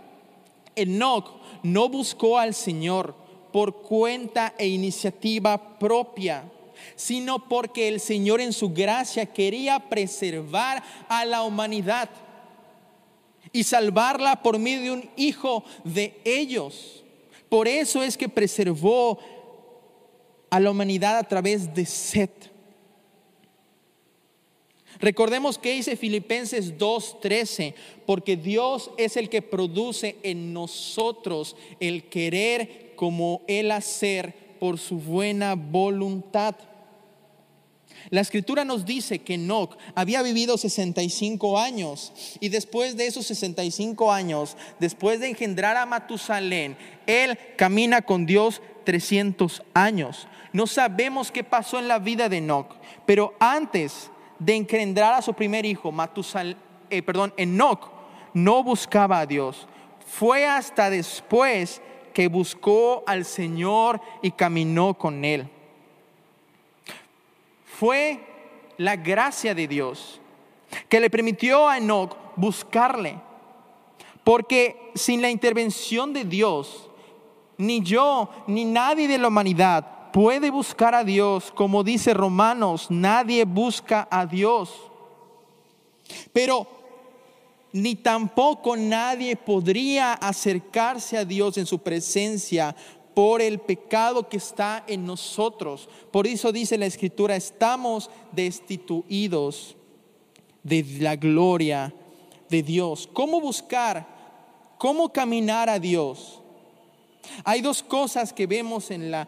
Enoch 0.75 1.29
no 1.63 1.89
buscó 1.89 2.37
al 2.37 2.53
Señor 2.53 3.15
por 3.51 3.81
cuenta 3.81 4.53
e 4.57 4.67
iniciativa 4.67 5.79
propia, 5.79 6.43
sino 6.95 7.47
porque 7.47 7.87
el 7.87 7.99
Señor 7.99 8.41
en 8.41 8.53
su 8.53 8.69
gracia 8.69 9.25
quería 9.25 9.79
preservar 9.79 10.83
a 11.07 11.25
la 11.25 11.43
humanidad 11.43 12.09
y 13.55 13.63
salvarla 13.63 14.43
por 14.43 14.59
medio 14.59 14.81
de 14.81 14.91
un 14.91 15.09
hijo 15.15 15.63
de 15.85 16.19
ellos. 16.25 17.05
Por 17.47 17.69
eso 17.69 18.03
es 18.03 18.17
que 18.17 18.27
preservó 18.27 19.17
a 20.49 20.59
la 20.59 20.71
humanidad 20.71 21.17
a 21.17 21.23
través 21.23 21.73
de 21.73 21.85
Set. 21.85 22.51
Recordemos 24.99 25.57
que 25.57 25.71
dice 25.71 25.95
Filipenses 25.95 26.77
2:13, 26.77 27.75
porque 28.05 28.35
Dios 28.35 28.91
es 28.97 29.15
el 29.15 29.29
que 29.29 29.41
produce 29.41 30.17
en 30.21 30.51
nosotros 30.51 31.55
el 31.79 32.09
querer 32.09 32.91
como 32.97 33.41
el 33.47 33.71
hacer 33.71 34.35
por 34.59 34.77
su 34.79 34.97
buena 34.97 35.55
voluntad. 35.55 36.57
La 38.11 38.21
escritura 38.21 38.65
nos 38.65 38.85
dice 38.85 39.19
que 39.19 39.33
Enoch 39.33 39.77
había 39.95 40.21
vivido 40.21 40.57
65 40.57 41.59
años 41.59 42.13
y 42.39 42.49
después 42.49 42.97
de 42.97 43.07
esos 43.07 43.25
65 43.25 44.11
años, 44.11 44.55
después 44.79 45.19
de 45.19 45.29
engendrar 45.29 45.75
a 45.77 45.85
Matusalén, 45.85 46.77
él 47.07 47.37
camina 47.57 48.03
con 48.03 48.25
Dios 48.25 48.61
300 48.83 49.63
años. 49.73 50.27
No 50.53 50.67
sabemos 50.67 51.31
qué 51.31 51.43
pasó 51.43 51.79
en 51.79 51.87
la 51.87 51.99
vida 51.99 52.29
de 52.29 52.37
Enoch, 52.37 52.75
pero 53.05 53.33
antes 53.39 54.11
de 54.37 54.55
engendrar 54.55 55.13
a 55.13 55.21
su 55.21 55.33
primer 55.33 55.65
hijo, 55.65 55.91
Matusal, 55.91 56.57
eh, 56.89 57.01
perdón, 57.01 57.33
Enoch 57.37 57.89
no 58.33 58.63
buscaba 58.63 59.19
a 59.19 59.25
Dios. 59.25 59.67
Fue 60.05 60.45
hasta 60.45 60.89
después 60.91 61.81
que 62.13 62.27
buscó 62.27 63.03
al 63.07 63.25
Señor 63.25 63.99
y 64.21 64.31
caminó 64.31 64.93
con 64.93 65.25
él 65.25 65.49
fue 67.79 68.19
la 68.77 68.95
gracia 68.95 69.53
de 69.53 69.67
Dios 69.67 70.21
que 70.89 70.99
le 70.99 71.09
permitió 71.09 71.67
a 71.67 71.77
Enoch 71.77 72.15
buscarle. 72.35 73.19
Porque 74.23 74.91
sin 74.95 75.21
la 75.21 75.29
intervención 75.29 76.13
de 76.13 76.23
Dios, 76.23 76.89
ni 77.57 77.81
yo 77.81 78.29
ni 78.47 78.65
nadie 78.65 79.07
de 79.07 79.17
la 79.17 79.27
humanidad 79.27 80.11
puede 80.11 80.49
buscar 80.49 80.95
a 80.95 81.03
Dios. 81.03 81.51
Como 81.51 81.83
dice 81.83 82.13
Romanos, 82.13 82.87
nadie 82.89 83.45
busca 83.45 84.07
a 84.09 84.25
Dios. 84.25 84.71
Pero 86.33 86.67
ni 87.71 87.95
tampoco 87.95 88.75
nadie 88.77 89.35
podría 89.35 90.13
acercarse 90.13 91.17
a 91.17 91.25
Dios 91.25 91.57
en 91.57 91.65
su 91.65 91.79
presencia 91.79 92.75
por 93.15 93.41
el 93.41 93.59
pecado 93.59 94.29
que 94.29 94.37
está 94.37 94.83
en 94.87 95.05
nosotros. 95.05 95.89
Por 96.11 96.27
eso 96.27 96.51
dice 96.51 96.77
la 96.77 96.85
escritura, 96.85 97.35
estamos 97.35 98.11
destituidos 98.33 99.75
de 100.61 100.85
la 100.99 101.15
gloria 101.15 101.93
de 102.49 102.61
Dios. 102.61 103.09
¿Cómo 103.11 103.39
buscar? 103.39 104.05
¿Cómo 104.77 105.11
caminar 105.11 105.69
a 105.69 105.79
Dios? 105.79 106.41
Hay 107.43 107.61
dos 107.61 107.81
cosas 107.81 108.33
que 108.33 108.47
vemos 108.47 108.91
en 108.91 109.09
la 109.09 109.27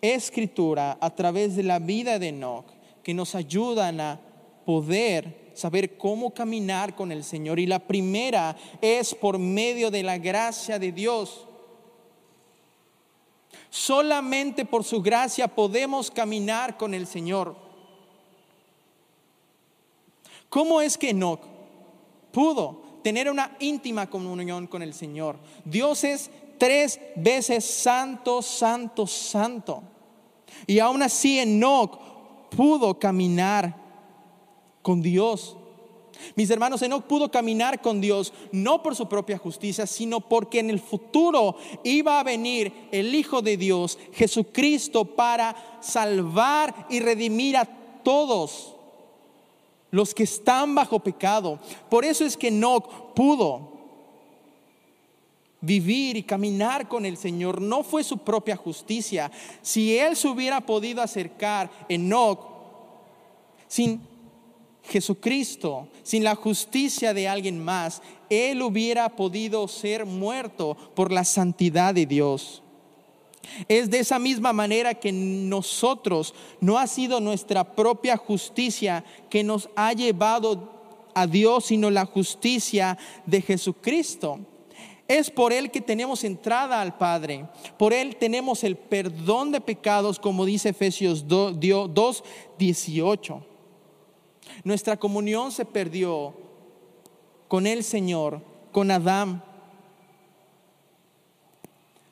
escritura 0.00 0.96
a 1.00 1.14
través 1.14 1.56
de 1.56 1.64
la 1.64 1.78
vida 1.78 2.18
de 2.18 2.28
Enoch 2.28 2.66
que 3.02 3.12
nos 3.12 3.34
ayudan 3.34 4.00
a 4.00 4.20
poder 4.64 5.50
saber 5.54 5.96
cómo 5.98 6.30
caminar 6.32 6.94
con 6.94 7.10
el 7.10 7.24
Señor. 7.24 7.58
Y 7.58 7.66
la 7.66 7.80
primera 7.80 8.56
es 8.80 9.14
por 9.14 9.38
medio 9.38 9.90
de 9.90 10.02
la 10.02 10.16
gracia 10.16 10.78
de 10.78 10.92
Dios. 10.92 11.46
Solamente 13.70 14.64
por 14.64 14.82
su 14.82 15.00
gracia 15.00 15.46
podemos 15.46 16.10
caminar 16.10 16.76
con 16.76 16.92
el 16.92 17.06
Señor. 17.06 17.54
¿Cómo 20.48 20.80
es 20.80 20.98
que 20.98 21.10
Enoch 21.10 21.40
pudo 22.32 22.82
tener 23.04 23.30
una 23.30 23.56
íntima 23.60 24.10
comunión 24.10 24.66
con 24.66 24.82
el 24.82 24.92
Señor? 24.92 25.36
Dios 25.64 26.02
es 26.02 26.30
tres 26.58 27.00
veces 27.14 27.64
santo, 27.64 28.42
santo, 28.42 29.06
santo. 29.06 29.84
Y 30.66 30.80
aún 30.80 31.02
así 31.02 31.38
Enoch 31.38 31.98
pudo 32.50 32.98
caminar 32.98 33.76
con 34.82 35.00
Dios. 35.00 35.56
Mis 36.34 36.50
hermanos, 36.50 36.82
Enoch 36.82 37.04
pudo 37.04 37.30
caminar 37.30 37.80
con 37.80 38.00
Dios 38.00 38.32
no 38.52 38.82
por 38.82 38.96
su 38.96 39.08
propia 39.08 39.38
justicia, 39.38 39.86
sino 39.86 40.20
porque 40.20 40.60
en 40.60 40.70
el 40.70 40.80
futuro 40.80 41.56
iba 41.84 42.20
a 42.20 42.24
venir 42.24 42.72
el 42.92 43.14
Hijo 43.14 43.42
de 43.42 43.56
Dios, 43.56 43.98
Jesucristo, 44.12 45.04
para 45.04 45.78
salvar 45.80 46.86
y 46.88 47.00
redimir 47.00 47.56
a 47.56 47.64
todos 48.02 48.74
los 49.90 50.14
que 50.14 50.22
están 50.22 50.74
bajo 50.74 51.00
pecado. 51.00 51.58
Por 51.88 52.04
eso 52.04 52.24
es 52.24 52.36
que 52.36 52.48
Enoch 52.48 53.12
pudo 53.14 53.70
vivir 55.60 56.16
y 56.16 56.22
caminar 56.22 56.88
con 56.88 57.04
el 57.04 57.16
Señor. 57.16 57.60
No 57.60 57.82
fue 57.82 58.04
su 58.04 58.18
propia 58.18 58.56
justicia. 58.56 59.30
Si 59.62 59.96
él 59.96 60.16
se 60.16 60.28
hubiera 60.28 60.60
podido 60.60 61.02
acercar, 61.02 61.70
Enoch, 61.88 62.40
sin 63.68 64.00
Jesucristo, 64.84 65.88
sin 66.02 66.24
la 66.24 66.34
justicia 66.34 67.14
de 67.14 67.28
alguien 67.28 67.62
más, 67.62 68.02
Él 68.28 68.62
hubiera 68.62 69.08
podido 69.16 69.68
ser 69.68 70.06
muerto 70.06 70.76
por 70.94 71.12
la 71.12 71.24
santidad 71.24 71.94
de 71.94 72.06
Dios. 72.06 72.62
Es 73.68 73.90
de 73.90 74.00
esa 74.00 74.18
misma 74.18 74.52
manera 74.52 74.94
que 74.94 75.12
nosotros 75.12 76.34
no 76.60 76.78
ha 76.78 76.86
sido 76.86 77.20
nuestra 77.20 77.74
propia 77.74 78.16
justicia 78.16 79.04
que 79.28 79.42
nos 79.42 79.68
ha 79.76 79.92
llevado 79.92 80.80
a 81.14 81.26
Dios, 81.26 81.66
sino 81.66 81.90
la 81.90 82.04
justicia 82.04 82.98
de 83.26 83.42
Jesucristo. 83.42 84.40
Es 85.08 85.30
por 85.30 85.52
Él 85.52 85.72
que 85.72 85.80
tenemos 85.80 86.22
entrada 86.22 86.80
al 86.80 86.96
Padre. 86.96 87.46
Por 87.76 87.92
Él 87.92 88.16
tenemos 88.16 88.62
el 88.62 88.76
perdón 88.76 89.50
de 89.50 89.60
pecados, 89.60 90.20
como 90.20 90.44
dice 90.44 90.68
Efesios 90.68 91.26
2, 91.26 91.58
18. 92.58 93.49
Nuestra 94.64 94.96
comunión 94.96 95.52
se 95.52 95.64
perdió 95.64 96.34
con 97.48 97.66
el 97.66 97.82
Señor, 97.82 98.42
con 98.72 98.90
Adán. 98.90 99.42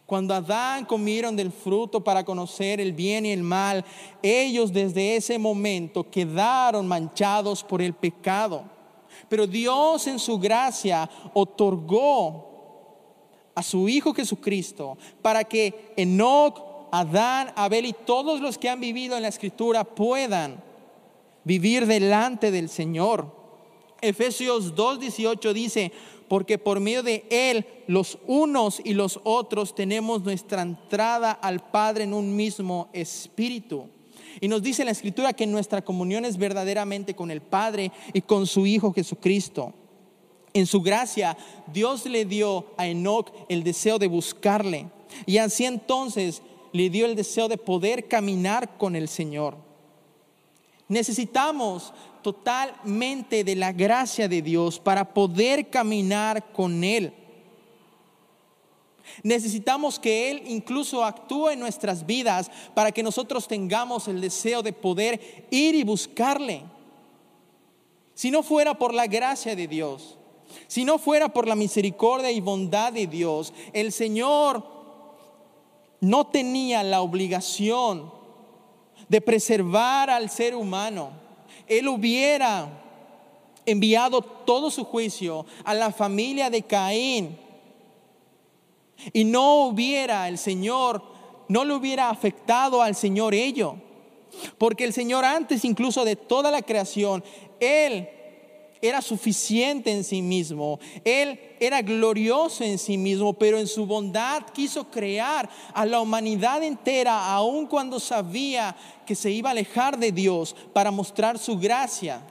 Cuando 0.06 0.34
Adán 0.34 0.86
comieron 0.86 1.36
del 1.36 1.52
fruto 1.52 2.02
para 2.02 2.24
conocer 2.24 2.80
el 2.80 2.92
bien 2.92 3.26
y 3.26 3.32
el 3.32 3.42
mal, 3.42 3.84
ellos 4.22 4.72
desde 4.72 5.16
ese 5.16 5.38
momento 5.38 6.10
quedaron 6.10 6.88
manchados 6.88 7.62
por 7.62 7.82
el 7.82 7.92
pecado. 7.92 8.64
Pero 9.28 9.46
Dios 9.46 10.06
en 10.06 10.18
su 10.18 10.38
gracia 10.38 11.08
otorgó 11.34 12.48
a 13.54 13.62
su 13.62 13.88
Hijo 13.88 14.14
Jesucristo 14.14 14.96
para 15.20 15.44
que 15.44 15.92
Enoch, 15.96 16.62
Adán, 16.90 17.52
Abel 17.54 17.84
y 17.84 17.92
todos 17.92 18.40
los 18.40 18.56
que 18.56 18.70
han 18.70 18.80
vivido 18.80 19.16
en 19.16 19.22
la 19.22 19.28
Escritura 19.28 19.84
puedan 19.84 20.62
vivir 21.48 21.86
delante 21.86 22.50
del 22.50 22.68
Señor. 22.68 23.34
Efesios 24.02 24.74
2.18 24.76 25.52
dice, 25.54 25.92
porque 26.28 26.58
por 26.58 26.78
medio 26.78 27.02
de 27.02 27.24
Él 27.30 27.66
los 27.86 28.18
unos 28.26 28.82
y 28.84 28.92
los 28.92 29.18
otros 29.24 29.74
tenemos 29.74 30.22
nuestra 30.22 30.60
entrada 30.60 31.32
al 31.32 31.70
Padre 31.70 32.04
en 32.04 32.12
un 32.12 32.36
mismo 32.36 32.90
espíritu. 32.92 33.88
Y 34.42 34.48
nos 34.48 34.62
dice 34.62 34.84
la 34.84 34.90
Escritura 34.90 35.32
que 35.32 35.46
nuestra 35.46 35.82
comunión 35.82 36.26
es 36.26 36.36
verdaderamente 36.36 37.16
con 37.16 37.30
el 37.30 37.40
Padre 37.40 37.92
y 38.12 38.20
con 38.20 38.46
su 38.46 38.66
Hijo 38.66 38.92
Jesucristo. 38.92 39.72
En 40.52 40.66
su 40.66 40.82
gracia, 40.82 41.34
Dios 41.72 42.04
le 42.04 42.26
dio 42.26 42.66
a 42.76 42.86
Enoch 42.86 43.32
el 43.48 43.64
deseo 43.64 43.98
de 43.98 44.06
buscarle. 44.06 44.90
Y 45.24 45.38
así 45.38 45.64
entonces 45.64 46.42
le 46.72 46.90
dio 46.90 47.06
el 47.06 47.16
deseo 47.16 47.48
de 47.48 47.56
poder 47.56 48.06
caminar 48.06 48.76
con 48.76 48.94
el 48.96 49.08
Señor. 49.08 49.67
Necesitamos 50.88 51.92
totalmente 52.22 53.44
de 53.44 53.56
la 53.56 53.72
gracia 53.72 54.28
de 54.28 54.42
Dios 54.42 54.80
para 54.80 55.12
poder 55.12 55.68
caminar 55.68 56.52
con 56.52 56.82
Él. 56.82 57.12
Necesitamos 59.22 59.98
que 59.98 60.30
Él 60.30 60.42
incluso 60.46 61.04
actúe 61.04 61.50
en 61.50 61.60
nuestras 61.60 62.06
vidas 62.06 62.50
para 62.74 62.92
que 62.92 63.02
nosotros 63.02 63.48
tengamos 63.48 64.08
el 64.08 64.20
deseo 64.20 64.62
de 64.62 64.72
poder 64.72 65.46
ir 65.50 65.74
y 65.74 65.84
buscarle. 65.84 66.62
Si 68.14 68.30
no 68.30 68.42
fuera 68.42 68.74
por 68.74 68.94
la 68.94 69.06
gracia 69.06 69.54
de 69.54 69.66
Dios, 69.66 70.16
si 70.66 70.84
no 70.84 70.98
fuera 70.98 71.28
por 71.28 71.46
la 71.46 71.54
misericordia 71.54 72.30
y 72.30 72.40
bondad 72.40 72.92
de 72.92 73.06
Dios, 73.06 73.52
el 73.72 73.92
Señor 73.92 74.64
no 76.00 76.26
tenía 76.26 76.82
la 76.82 77.00
obligación 77.00 78.17
de 79.08 79.20
preservar 79.20 80.10
al 80.10 80.30
ser 80.30 80.54
humano, 80.54 81.10
Él 81.66 81.88
hubiera 81.88 82.68
enviado 83.66 84.22
todo 84.22 84.70
su 84.70 84.84
juicio 84.84 85.44
a 85.64 85.74
la 85.74 85.92
familia 85.92 86.50
de 86.50 86.62
Caín 86.62 87.38
y 89.12 89.24
no 89.24 89.66
hubiera 89.66 90.28
el 90.28 90.38
Señor, 90.38 91.02
no 91.48 91.64
le 91.64 91.74
hubiera 91.74 92.10
afectado 92.10 92.82
al 92.82 92.94
Señor 92.94 93.34
ello. 93.34 93.76
Porque 94.58 94.84
el 94.84 94.92
Señor 94.92 95.24
antes 95.24 95.64
incluso 95.64 96.04
de 96.04 96.16
toda 96.16 96.50
la 96.50 96.62
creación, 96.62 97.24
Él 97.60 98.08
era 98.80 99.02
suficiente 99.02 99.90
en 99.90 100.04
sí 100.04 100.22
mismo, 100.22 100.78
Él 101.04 101.38
era 101.60 101.82
glorioso 101.82 102.64
en 102.64 102.78
sí 102.78 102.96
mismo, 102.96 103.32
pero 103.32 103.58
en 103.58 103.66
su 103.66 103.86
bondad 103.86 104.42
quiso 104.52 104.90
crear 104.90 105.48
a 105.74 105.84
la 105.84 106.00
humanidad 106.00 106.62
entera, 106.62 107.32
aun 107.32 107.66
cuando 107.66 107.98
sabía 107.98 108.76
que 109.06 109.14
se 109.14 109.30
iba 109.30 109.50
a 109.50 109.52
alejar 109.52 109.98
de 109.98 110.12
Dios 110.12 110.54
para 110.72 110.90
mostrar 110.90 111.38
su 111.38 111.58
gracia. 111.58 112.22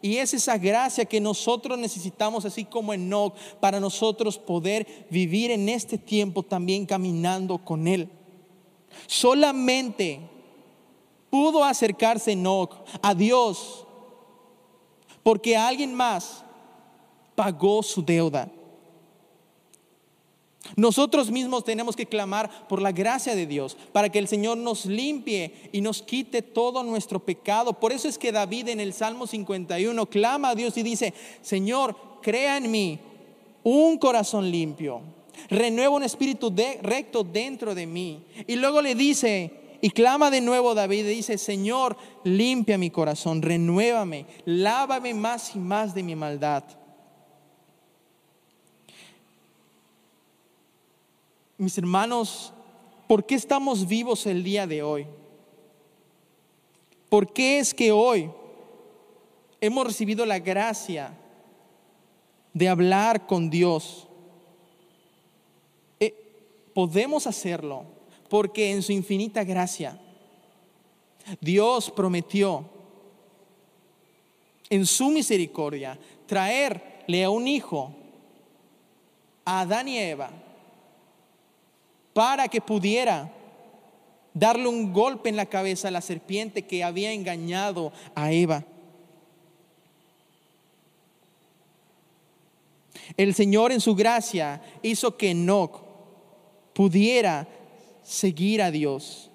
Y 0.00 0.16
es 0.16 0.34
esa 0.34 0.58
gracia 0.58 1.04
que 1.04 1.20
nosotros 1.20 1.78
necesitamos, 1.78 2.44
así 2.44 2.64
como 2.64 2.92
Enoch, 2.92 3.34
para 3.60 3.78
nosotros 3.78 4.36
poder 4.36 5.06
vivir 5.10 5.52
en 5.52 5.68
este 5.68 5.96
tiempo 5.96 6.42
también 6.42 6.86
caminando 6.86 7.58
con 7.58 7.86
Él. 7.86 8.10
Solamente 9.06 10.20
pudo 11.30 11.64
acercarse 11.64 12.32
Enoch 12.32 12.74
a 13.00 13.14
Dios 13.14 13.86
porque 15.22 15.56
alguien 15.56 15.94
más 15.94 16.44
pagó 17.34 17.82
su 17.82 18.02
deuda. 18.02 18.48
Nosotros 20.76 21.30
mismos 21.30 21.64
tenemos 21.64 21.96
que 21.96 22.06
clamar 22.06 22.68
por 22.68 22.80
la 22.80 22.92
gracia 22.92 23.34
de 23.34 23.46
Dios, 23.46 23.76
para 23.92 24.08
que 24.08 24.18
el 24.18 24.28
Señor 24.28 24.56
nos 24.58 24.86
limpie 24.86 25.70
y 25.72 25.80
nos 25.80 26.02
quite 26.02 26.40
todo 26.40 26.82
nuestro 26.82 27.18
pecado. 27.18 27.74
Por 27.74 27.92
eso 27.92 28.08
es 28.08 28.16
que 28.16 28.32
David 28.32 28.68
en 28.68 28.80
el 28.80 28.92
Salmo 28.92 29.26
51 29.26 30.06
clama 30.06 30.50
a 30.50 30.54
Dios 30.54 30.76
y 30.76 30.82
dice, 30.82 31.12
Señor, 31.42 31.96
crea 32.22 32.56
en 32.56 32.70
mí 32.70 32.98
un 33.64 33.98
corazón 33.98 34.50
limpio, 34.50 35.02
renueva 35.50 35.96
un 35.96 36.04
espíritu 36.04 36.54
recto 36.82 37.22
dentro 37.24 37.74
de 37.74 37.86
mí. 37.86 38.24
Y 38.46 38.56
luego 38.56 38.80
le 38.80 38.94
dice, 38.94 39.61
y 39.84 39.90
clama 39.90 40.30
de 40.30 40.40
nuevo 40.40 40.76
David 40.76 41.06
y 41.06 41.16
dice, 41.16 41.36
Señor, 41.36 41.96
limpia 42.22 42.78
mi 42.78 42.88
corazón, 42.88 43.42
renuévame, 43.42 44.26
lávame 44.44 45.12
más 45.12 45.56
y 45.56 45.58
más 45.58 45.92
de 45.92 46.04
mi 46.04 46.14
maldad. 46.14 46.62
Mis 51.58 51.76
hermanos, 51.76 52.52
¿por 53.08 53.26
qué 53.26 53.34
estamos 53.34 53.88
vivos 53.88 54.24
el 54.26 54.44
día 54.44 54.68
de 54.68 54.84
hoy? 54.84 55.04
¿Por 57.08 57.32
qué 57.32 57.58
es 57.58 57.74
que 57.74 57.90
hoy 57.90 58.30
hemos 59.60 59.84
recibido 59.84 60.24
la 60.24 60.38
gracia 60.38 61.18
de 62.54 62.68
hablar 62.68 63.26
con 63.26 63.50
Dios? 63.50 64.06
Eh, 65.98 66.14
podemos 66.72 67.26
hacerlo 67.26 68.00
porque 68.32 68.70
en 68.70 68.82
su 68.82 68.92
infinita 68.92 69.44
gracia 69.44 70.00
Dios 71.38 71.90
prometió 71.90 72.64
en 74.70 74.86
su 74.86 75.10
misericordia 75.10 75.98
traerle 76.24 77.24
a 77.24 77.28
un 77.28 77.46
hijo 77.46 77.94
a 79.44 79.60
Adán 79.60 79.86
y 79.86 79.98
Eva 79.98 80.30
para 82.14 82.48
que 82.48 82.62
pudiera 82.62 83.30
darle 84.32 84.66
un 84.66 84.94
golpe 84.94 85.28
en 85.28 85.36
la 85.36 85.44
cabeza 85.44 85.88
a 85.88 85.90
la 85.90 86.00
serpiente 86.00 86.62
que 86.62 86.82
había 86.82 87.12
engañado 87.12 87.92
a 88.14 88.32
Eva. 88.32 88.64
El 93.14 93.34
Señor 93.34 93.72
en 93.72 93.80
su 93.82 93.94
gracia 93.94 94.62
hizo 94.80 95.18
que 95.18 95.32
Enoch 95.32 95.82
pudiera 96.72 97.46
seguir 98.02 98.62
a 98.62 98.70
Dios. 98.70 99.30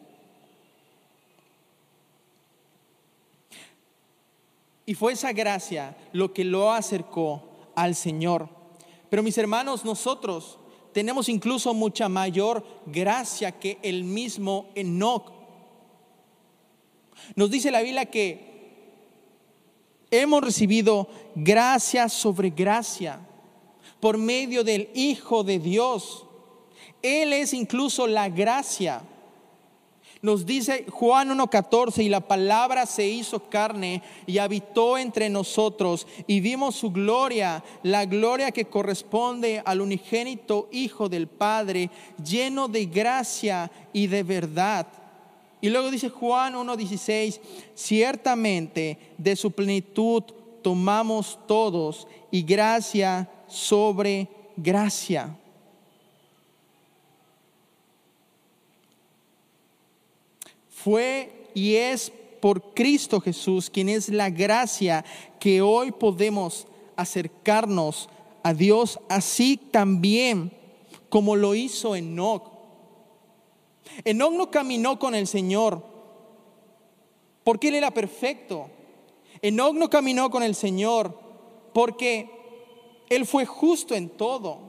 Y 4.85 4.95
fue 4.95 5.13
esa 5.13 5.33
gracia 5.33 5.97
lo 6.13 6.33
que 6.33 6.45
lo 6.45 6.71
acercó 6.71 7.43
al 7.75 7.93
Señor. 7.93 8.49
Pero 9.09 9.21
mis 9.21 9.37
hermanos, 9.37 9.83
nosotros 9.83 10.59
tenemos 10.93 11.29
incluso 11.29 11.73
mucha 11.73 12.09
mayor 12.09 12.65
gracia 12.85 13.51
que 13.51 13.79
el 13.83 14.03
mismo 14.03 14.69
Enoch. 14.75 15.31
Nos 17.35 17.51
dice 17.51 17.69
la 17.69 17.81
Biblia 17.81 18.05
que 18.05 18.47
hemos 20.09 20.41
recibido 20.41 21.09
gracia 21.35 22.09
sobre 22.09 22.49
gracia 22.49 23.19
por 23.99 24.17
medio 24.17 24.63
del 24.63 24.89
Hijo 24.93 25.43
de 25.43 25.59
Dios. 25.59 26.26
Él 27.01 27.33
es 27.33 27.53
incluso 27.53 28.07
la 28.07 28.29
gracia. 28.29 29.01
Nos 30.21 30.45
dice 30.45 30.85
Juan 30.89 31.29
1.14, 31.29 32.03
y 32.03 32.09
la 32.09 32.21
palabra 32.21 32.85
se 32.85 33.07
hizo 33.07 33.49
carne 33.49 34.01
y 34.25 34.39
habitó 34.39 34.97
entre 34.97 35.29
nosotros 35.29 36.07
y 36.25 36.39
vimos 36.39 36.75
su 36.75 36.91
gloria, 36.91 37.63
la 37.83 38.05
gloria 38.05 38.51
que 38.51 38.65
corresponde 38.65 39.61
al 39.63 39.81
unigénito 39.81 40.69
Hijo 40.71 41.07
del 41.07 41.27
Padre, 41.27 41.91
lleno 42.23 42.67
de 42.67 42.87
gracia 42.87 43.71
y 43.93 44.07
de 44.07 44.23
verdad. 44.23 44.87
Y 45.61 45.69
luego 45.69 45.91
dice 45.91 46.09
Juan 46.09 46.55
1.16, 46.55 47.39
ciertamente 47.75 48.97
de 49.17 49.35
su 49.35 49.51
plenitud 49.51 50.23
tomamos 50.63 51.39
todos 51.47 52.07
y 52.31 52.41
gracia 52.41 53.29
sobre 53.47 54.27
gracia. 54.55 55.35
Fue 60.83 61.49
y 61.55 61.73
es 61.73 62.11
por 62.39 62.75
Cristo 62.75 63.19
Jesús, 63.19 63.67
quien 63.67 63.89
es 63.89 64.09
la 64.09 64.29
gracia 64.29 65.03
que 65.39 65.59
hoy 65.59 65.91
podemos 65.91 66.67
acercarnos 66.95 68.09
a 68.43 68.53
Dios, 68.53 68.99
así 69.09 69.57
también 69.57 70.51
como 71.09 71.35
lo 71.35 71.55
hizo 71.55 71.95
Enoch. 71.95 72.51
Enoch 74.05 74.33
no 74.33 74.51
caminó 74.51 74.99
con 74.99 75.15
el 75.15 75.25
Señor 75.25 75.83
porque 77.43 77.69
él 77.69 77.75
era 77.75 77.89
perfecto. 77.89 78.69
Enoch 79.41 79.73
no 79.73 79.89
caminó 79.89 80.29
con 80.29 80.43
el 80.43 80.53
Señor 80.53 81.17
porque 81.73 82.29
él 83.09 83.25
fue 83.25 83.47
justo 83.47 83.95
en 83.95 84.09
todo. 84.09 84.59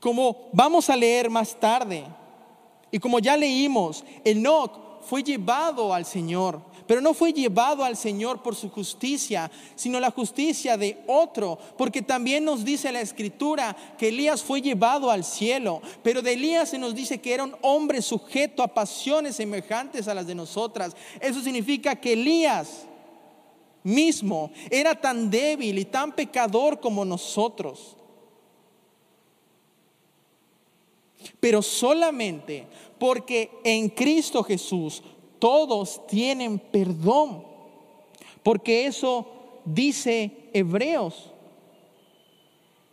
Como 0.00 0.48
vamos 0.54 0.88
a 0.88 0.96
leer 0.96 1.28
más 1.28 1.54
tarde 1.60 2.06
y 2.90 2.98
como 2.98 3.18
ya 3.18 3.36
leímos, 3.36 4.02
Enoch 4.24 4.85
fue 5.08 5.22
llevado 5.22 5.94
al 5.94 6.04
Señor, 6.04 6.60
pero 6.86 7.00
no 7.00 7.14
fue 7.14 7.32
llevado 7.32 7.84
al 7.84 7.96
Señor 7.96 8.42
por 8.42 8.54
su 8.54 8.70
justicia, 8.70 9.50
sino 9.74 9.98
la 10.00 10.10
justicia 10.10 10.76
de 10.76 10.98
otro, 11.06 11.58
porque 11.76 12.02
también 12.02 12.44
nos 12.44 12.64
dice 12.64 12.92
la 12.92 13.00
escritura 13.00 13.76
que 13.98 14.08
Elías 14.08 14.42
fue 14.42 14.60
llevado 14.60 15.10
al 15.10 15.24
cielo, 15.24 15.80
pero 16.02 16.22
de 16.22 16.32
Elías 16.32 16.70
se 16.70 16.78
nos 16.78 16.94
dice 16.94 17.20
que 17.20 17.34
era 17.34 17.44
un 17.44 17.56
hombre 17.62 18.02
sujeto 18.02 18.62
a 18.62 18.68
pasiones 18.68 19.36
semejantes 19.36 20.08
a 20.08 20.14
las 20.14 20.26
de 20.26 20.34
nosotras. 20.34 20.96
Eso 21.20 21.40
significa 21.40 21.96
que 21.96 22.12
Elías 22.12 22.86
mismo 23.82 24.50
era 24.70 24.94
tan 25.00 25.30
débil 25.30 25.78
y 25.78 25.84
tan 25.84 26.12
pecador 26.12 26.80
como 26.80 27.04
nosotros. 27.04 27.96
Pero 31.40 31.62
solamente 31.62 32.66
porque 32.98 33.50
en 33.64 33.88
Cristo 33.88 34.42
Jesús 34.42 35.02
todos 35.38 36.06
tienen 36.06 36.58
perdón. 36.58 37.44
Porque 38.42 38.86
eso 38.86 39.26
dice 39.64 40.48
Hebreos. 40.52 41.30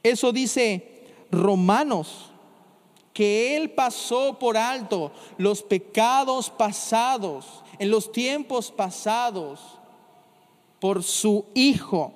Eso 0.01 0.31
dice 0.31 1.05
Romanos. 1.31 2.29
Que 3.13 3.55
Él 3.55 3.69
pasó 3.69 4.39
por 4.39 4.57
alto 4.57 5.11
los 5.37 5.61
pecados 5.61 6.49
pasados, 6.49 7.63
en 7.77 7.91
los 7.91 8.11
tiempos 8.11 8.71
pasados, 8.71 9.59
por 10.79 11.03
su 11.03 11.45
Hijo. 11.53 12.11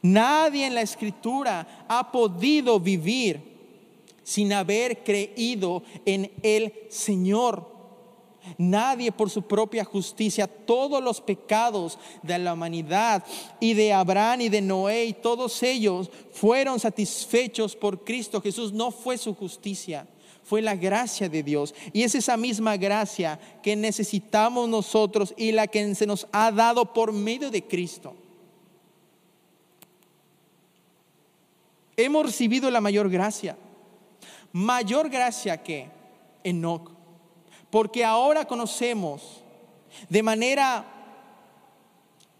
Nadie 0.00 0.66
en 0.66 0.76
la 0.76 0.82
escritura 0.82 1.86
ha 1.88 2.12
podido 2.12 2.78
vivir 2.78 3.55
sin 4.26 4.52
haber 4.52 5.04
creído 5.04 5.84
en 6.04 6.32
el 6.42 6.74
Señor. 6.90 7.76
Nadie 8.58 9.12
por 9.12 9.30
su 9.30 9.42
propia 9.42 9.84
justicia, 9.84 10.48
todos 10.48 11.02
los 11.02 11.20
pecados 11.20 11.96
de 12.24 12.36
la 12.40 12.54
humanidad 12.54 13.24
y 13.60 13.74
de 13.74 13.92
Abraham 13.92 14.40
y 14.40 14.48
de 14.48 14.60
Noé 14.60 15.04
y 15.04 15.12
todos 15.12 15.62
ellos 15.62 16.10
fueron 16.32 16.80
satisfechos 16.80 17.76
por 17.76 18.02
Cristo 18.02 18.40
Jesús. 18.40 18.72
No 18.72 18.90
fue 18.90 19.16
su 19.16 19.32
justicia, 19.32 20.08
fue 20.42 20.60
la 20.60 20.74
gracia 20.74 21.28
de 21.28 21.44
Dios. 21.44 21.72
Y 21.92 22.02
es 22.02 22.16
esa 22.16 22.36
misma 22.36 22.76
gracia 22.76 23.38
que 23.62 23.76
necesitamos 23.76 24.68
nosotros 24.68 25.34
y 25.36 25.52
la 25.52 25.68
que 25.68 25.94
se 25.94 26.06
nos 26.06 26.26
ha 26.32 26.50
dado 26.50 26.92
por 26.92 27.12
medio 27.12 27.52
de 27.52 27.62
Cristo. 27.62 28.12
Hemos 31.96 32.26
recibido 32.26 32.68
la 32.72 32.80
mayor 32.80 33.08
gracia 33.08 33.56
mayor 34.56 35.10
gracia 35.10 35.62
que 35.62 35.90
Enoch, 36.42 36.90
porque 37.68 38.02
ahora 38.02 38.46
conocemos 38.46 39.42
de 40.08 40.22
manera 40.22 40.86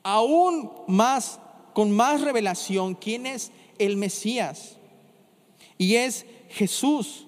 aún 0.03 0.71
más, 0.87 1.39
con 1.75 1.91
más 1.91 2.23
revelación, 2.23 2.95
quién 2.95 3.27
es 3.27 3.53
el 3.79 3.99
Mesías. 3.99 4.79
Y 5.77 5.97
es 5.97 6.25
Jesús, 6.49 7.27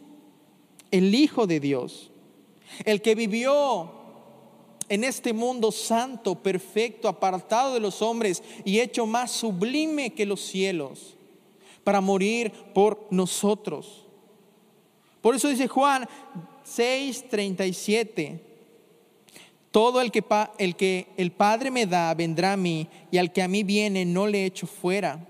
el 0.90 1.14
Hijo 1.14 1.46
de 1.46 1.60
Dios, 1.60 2.10
el 2.86 3.02
que 3.02 3.14
vivió 3.14 3.92
en 4.88 5.04
este 5.04 5.34
mundo 5.34 5.70
santo, 5.70 6.36
perfecto, 6.36 7.08
apartado 7.08 7.74
de 7.74 7.80
los 7.80 8.00
hombres 8.00 8.42
y 8.64 8.80
hecho 8.80 9.04
más 9.04 9.32
sublime 9.32 10.14
que 10.14 10.24
los 10.24 10.40
cielos, 10.40 11.14
para 11.84 12.00
morir 12.00 12.52
por 12.72 13.06
nosotros. 13.10 14.07
Por 15.20 15.34
eso 15.34 15.48
dice 15.48 15.68
Juan 15.68 16.08
6:37, 16.64 18.40
todo 19.70 20.00
el 20.00 20.10
que, 20.10 20.24
el 20.58 20.76
que 20.76 21.08
el 21.16 21.32
Padre 21.32 21.70
me 21.70 21.86
da 21.86 22.14
vendrá 22.14 22.52
a 22.52 22.56
mí 22.56 22.88
y 23.10 23.18
al 23.18 23.32
que 23.32 23.42
a 23.42 23.48
mí 23.48 23.62
viene 23.62 24.04
no 24.04 24.26
le 24.26 24.44
echo 24.44 24.66
fuera. 24.66 25.26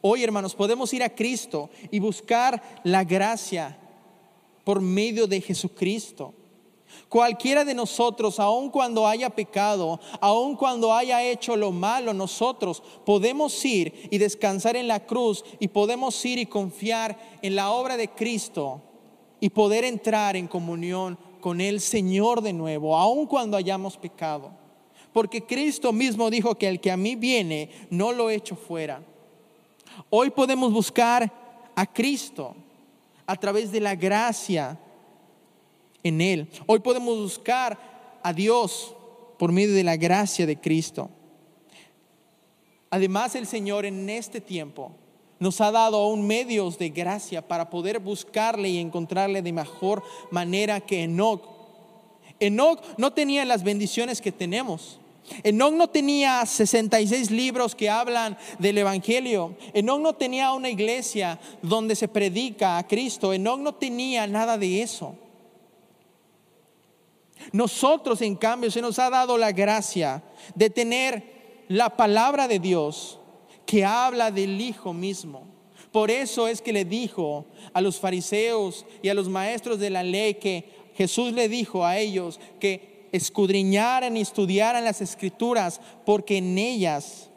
Hoy, 0.00 0.24
hermanos, 0.24 0.54
podemos 0.54 0.92
ir 0.92 1.02
a 1.02 1.14
Cristo 1.14 1.70
y 1.90 1.98
buscar 2.00 2.80
la 2.84 3.04
gracia 3.04 3.78
por 4.64 4.80
medio 4.80 5.26
de 5.26 5.40
Jesucristo. 5.40 6.34
Cualquiera 7.08 7.64
de 7.64 7.74
nosotros, 7.74 8.40
aun 8.40 8.70
cuando 8.70 9.06
haya 9.06 9.30
pecado, 9.30 10.00
aun 10.20 10.56
cuando 10.56 10.92
haya 10.92 11.22
hecho 11.22 11.56
lo 11.56 11.70
malo, 11.70 12.14
nosotros 12.14 12.82
podemos 13.04 13.64
ir 13.64 14.08
y 14.10 14.18
descansar 14.18 14.76
en 14.76 14.88
la 14.88 15.04
cruz 15.04 15.44
y 15.60 15.68
podemos 15.68 16.24
ir 16.24 16.38
y 16.38 16.46
confiar 16.46 17.38
en 17.42 17.54
la 17.54 17.70
obra 17.70 17.96
de 17.96 18.08
Cristo 18.08 18.82
y 19.40 19.50
poder 19.50 19.84
entrar 19.84 20.36
en 20.36 20.48
comunión 20.48 21.18
con 21.40 21.60
el 21.60 21.80
Señor 21.80 22.40
de 22.40 22.52
nuevo, 22.52 22.96
aun 22.96 23.26
cuando 23.26 23.56
hayamos 23.56 23.96
pecado. 23.96 24.50
Porque 25.12 25.42
Cristo 25.42 25.92
mismo 25.92 26.30
dijo 26.30 26.56
que 26.56 26.68
el 26.68 26.80
que 26.80 26.90
a 26.90 26.96
mí 26.96 27.16
viene, 27.16 27.70
no 27.90 28.12
lo 28.12 28.30
echo 28.30 28.56
fuera. 28.56 29.02
Hoy 30.10 30.30
podemos 30.30 30.72
buscar 30.72 31.32
a 31.74 31.86
Cristo 31.86 32.54
a 33.26 33.36
través 33.36 33.72
de 33.72 33.80
la 33.80 33.94
gracia 33.94 34.78
en 36.02 36.20
Él. 36.20 36.48
Hoy 36.66 36.80
podemos 36.80 37.18
buscar 37.18 38.18
a 38.22 38.32
Dios 38.32 38.94
por 39.38 39.52
medio 39.52 39.74
de 39.74 39.84
la 39.84 39.96
gracia 39.96 40.46
de 40.46 40.58
Cristo. 40.58 41.10
Además, 42.90 43.34
el 43.34 43.46
Señor 43.46 43.84
en 43.84 44.08
este 44.08 44.40
tiempo 44.40 44.92
nos 45.38 45.60
ha 45.60 45.70
dado 45.70 45.98
aún 45.98 46.26
medios 46.26 46.78
de 46.78 46.88
gracia 46.90 47.46
para 47.46 47.68
poder 47.68 47.98
buscarle 47.98 48.68
y 48.68 48.78
encontrarle 48.78 49.42
de 49.42 49.52
mejor 49.52 50.02
manera 50.30 50.80
que 50.80 51.02
Enoch. 51.02 51.42
Enoch 52.40 52.80
no 52.96 53.12
tenía 53.12 53.44
las 53.44 53.62
bendiciones 53.62 54.20
que 54.20 54.32
tenemos. 54.32 54.98
Enoch 55.42 55.72
no 55.72 55.88
tenía 55.88 56.44
66 56.46 57.30
libros 57.30 57.74
que 57.74 57.90
hablan 57.90 58.38
del 58.58 58.78
Evangelio. 58.78 59.56
Enoch 59.74 60.00
no 60.00 60.14
tenía 60.14 60.52
una 60.52 60.70
iglesia 60.70 61.38
donde 61.62 61.96
se 61.96 62.08
predica 62.08 62.78
a 62.78 62.86
Cristo. 62.86 63.32
Enoch 63.32 63.58
no 63.58 63.74
tenía 63.74 64.26
nada 64.26 64.56
de 64.56 64.82
eso. 64.82 65.16
Nosotros, 67.52 68.22
en 68.22 68.36
cambio, 68.36 68.70
se 68.70 68.80
nos 68.80 68.98
ha 68.98 69.10
dado 69.10 69.36
la 69.36 69.52
gracia 69.52 70.22
de 70.54 70.70
tener 70.70 71.64
la 71.68 71.96
palabra 71.96 72.48
de 72.48 72.58
Dios 72.58 73.18
que 73.66 73.84
habla 73.84 74.30
del 74.30 74.60
Hijo 74.60 74.94
mismo. 74.94 75.56
Por 75.92 76.10
eso 76.10 76.46
es 76.48 76.62
que 76.62 76.72
le 76.72 76.84
dijo 76.84 77.46
a 77.72 77.80
los 77.80 77.98
fariseos 77.98 78.86
y 79.02 79.08
a 79.08 79.14
los 79.14 79.28
maestros 79.28 79.78
de 79.78 79.90
la 79.90 80.02
ley 80.02 80.34
que 80.34 80.68
Jesús 80.94 81.32
le 81.32 81.48
dijo 81.48 81.84
a 81.84 81.98
ellos 81.98 82.40
que 82.60 83.08
escudriñaran 83.12 84.16
y 84.16 84.20
estudiaran 84.20 84.84
las 84.84 85.00
escrituras 85.00 85.80
porque 86.04 86.38
en 86.38 86.58
ellas 86.58 87.30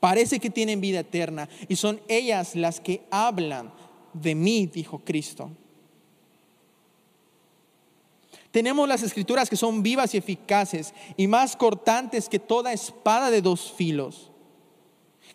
parece 0.00 0.38
que 0.40 0.50
tienen 0.50 0.80
vida 0.80 1.00
eterna 1.00 1.48
y 1.68 1.76
son 1.76 2.00
ellas 2.08 2.54
las 2.56 2.80
que 2.80 3.02
hablan 3.10 3.72
de 4.12 4.34
mí, 4.34 4.66
dijo 4.66 5.00
Cristo. 5.04 5.50
Tenemos 8.50 8.88
las 8.88 9.02
escrituras 9.02 9.50
que 9.50 9.56
son 9.56 9.82
vivas 9.82 10.14
y 10.14 10.16
eficaces 10.16 10.94
y 11.16 11.26
más 11.26 11.56
cortantes 11.56 12.28
que 12.28 12.38
toda 12.38 12.72
espada 12.72 13.30
de 13.30 13.42
dos 13.42 13.70
filos 13.72 14.30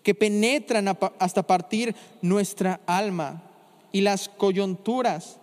que 0.04 0.16
penetran 0.16 0.98
hasta 1.20 1.44
partir 1.44 1.96
nuestra 2.22 2.80
alma 2.86 3.44
y 3.92 4.02
las 4.02 4.30
coyunturas. 4.30 5.38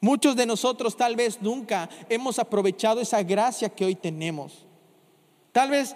Muchos 0.00 0.36
de 0.36 0.46
nosotros 0.46 0.96
tal 0.96 1.16
vez 1.16 1.42
nunca 1.42 1.88
hemos 2.08 2.38
aprovechado 2.38 3.00
esa 3.00 3.22
gracia 3.22 3.68
que 3.68 3.84
hoy 3.84 3.94
tenemos. 3.94 4.64
Tal 5.52 5.70
vez 5.70 5.94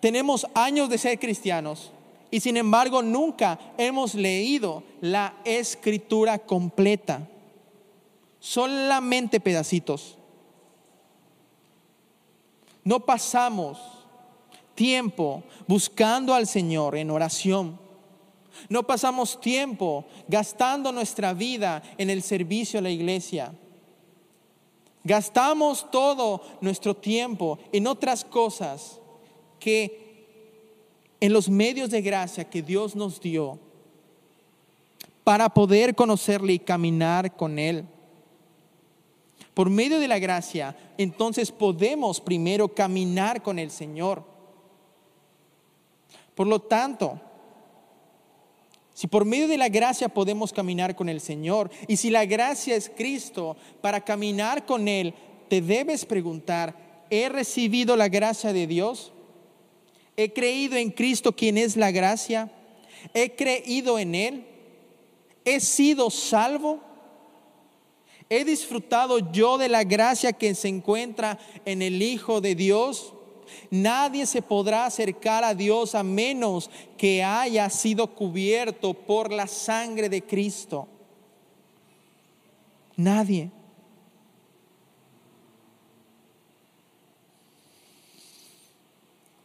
tenemos 0.00 0.46
años 0.54 0.88
de 0.88 0.98
ser 0.98 1.18
cristianos 1.18 1.90
y 2.30 2.40
sin 2.40 2.56
embargo 2.56 3.02
nunca 3.02 3.58
hemos 3.78 4.14
leído 4.14 4.82
la 5.00 5.34
escritura 5.44 6.38
completa. 6.38 7.26
Solamente 8.38 9.40
pedacitos. 9.40 10.16
No 12.84 13.00
pasamos 13.00 13.95
tiempo 14.76 15.42
buscando 15.66 16.32
al 16.32 16.46
Señor 16.46 16.94
en 16.94 17.10
oración. 17.10 17.80
No 18.68 18.86
pasamos 18.86 19.40
tiempo 19.40 20.04
gastando 20.28 20.92
nuestra 20.92 21.34
vida 21.34 21.82
en 21.98 22.10
el 22.10 22.22
servicio 22.22 22.78
a 22.78 22.82
la 22.82 22.90
iglesia. 22.90 23.52
Gastamos 25.02 25.90
todo 25.90 26.42
nuestro 26.60 26.94
tiempo 26.94 27.58
en 27.72 27.86
otras 27.86 28.24
cosas 28.24 29.00
que 29.58 30.06
en 31.20 31.32
los 31.32 31.48
medios 31.48 31.90
de 31.90 32.02
gracia 32.02 32.48
que 32.48 32.62
Dios 32.62 32.94
nos 32.94 33.20
dio 33.20 33.58
para 35.24 35.48
poder 35.48 35.94
conocerle 35.94 36.52
y 36.52 36.58
caminar 36.58 37.36
con 37.36 37.58
Él. 37.58 37.84
Por 39.54 39.70
medio 39.70 39.98
de 39.98 40.08
la 40.08 40.18
gracia, 40.18 40.76
entonces 40.98 41.50
podemos 41.50 42.20
primero 42.20 42.68
caminar 42.68 43.42
con 43.42 43.58
el 43.58 43.70
Señor. 43.70 44.35
Por 46.36 46.46
lo 46.46 46.60
tanto, 46.60 47.18
si 48.92 49.06
por 49.06 49.24
medio 49.24 49.48
de 49.48 49.56
la 49.56 49.70
gracia 49.70 50.08
podemos 50.08 50.52
caminar 50.52 50.94
con 50.94 51.08
el 51.08 51.20
Señor, 51.20 51.70
y 51.88 51.96
si 51.96 52.10
la 52.10 52.26
gracia 52.26 52.76
es 52.76 52.90
Cristo, 52.94 53.56
para 53.80 54.04
caminar 54.04 54.66
con 54.66 54.86
Él, 54.86 55.14
te 55.48 55.62
debes 55.62 56.04
preguntar, 56.04 57.06
¿he 57.08 57.30
recibido 57.30 57.96
la 57.96 58.08
gracia 58.08 58.52
de 58.52 58.66
Dios? 58.66 59.12
¿He 60.14 60.34
creído 60.34 60.76
en 60.76 60.90
Cristo 60.90 61.34
quien 61.34 61.56
es 61.56 61.74
la 61.74 61.90
gracia? 61.90 62.52
¿He 63.14 63.34
creído 63.34 63.98
en 63.98 64.14
Él? 64.14 64.46
¿He 65.46 65.60
sido 65.60 66.10
salvo? 66.10 66.80
¿He 68.28 68.44
disfrutado 68.44 69.32
yo 69.32 69.56
de 69.56 69.70
la 69.70 69.84
gracia 69.84 70.34
que 70.34 70.54
se 70.54 70.68
encuentra 70.68 71.38
en 71.64 71.80
el 71.80 72.02
Hijo 72.02 72.42
de 72.42 72.54
Dios? 72.54 73.14
Nadie 73.70 74.26
se 74.26 74.42
podrá 74.42 74.86
acercar 74.86 75.44
a 75.44 75.54
Dios 75.54 75.94
a 75.94 76.02
menos 76.02 76.70
que 76.96 77.22
haya 77.22 77.68
sido 77.70 78.06
cubierto 78.14 78.94
por 78.94 79.32
la 79.32 79.46
sangre 79.46 80.08
de 80.08 80.22
Cristo. 80.22 80.88
Nadie. 82.96 83.50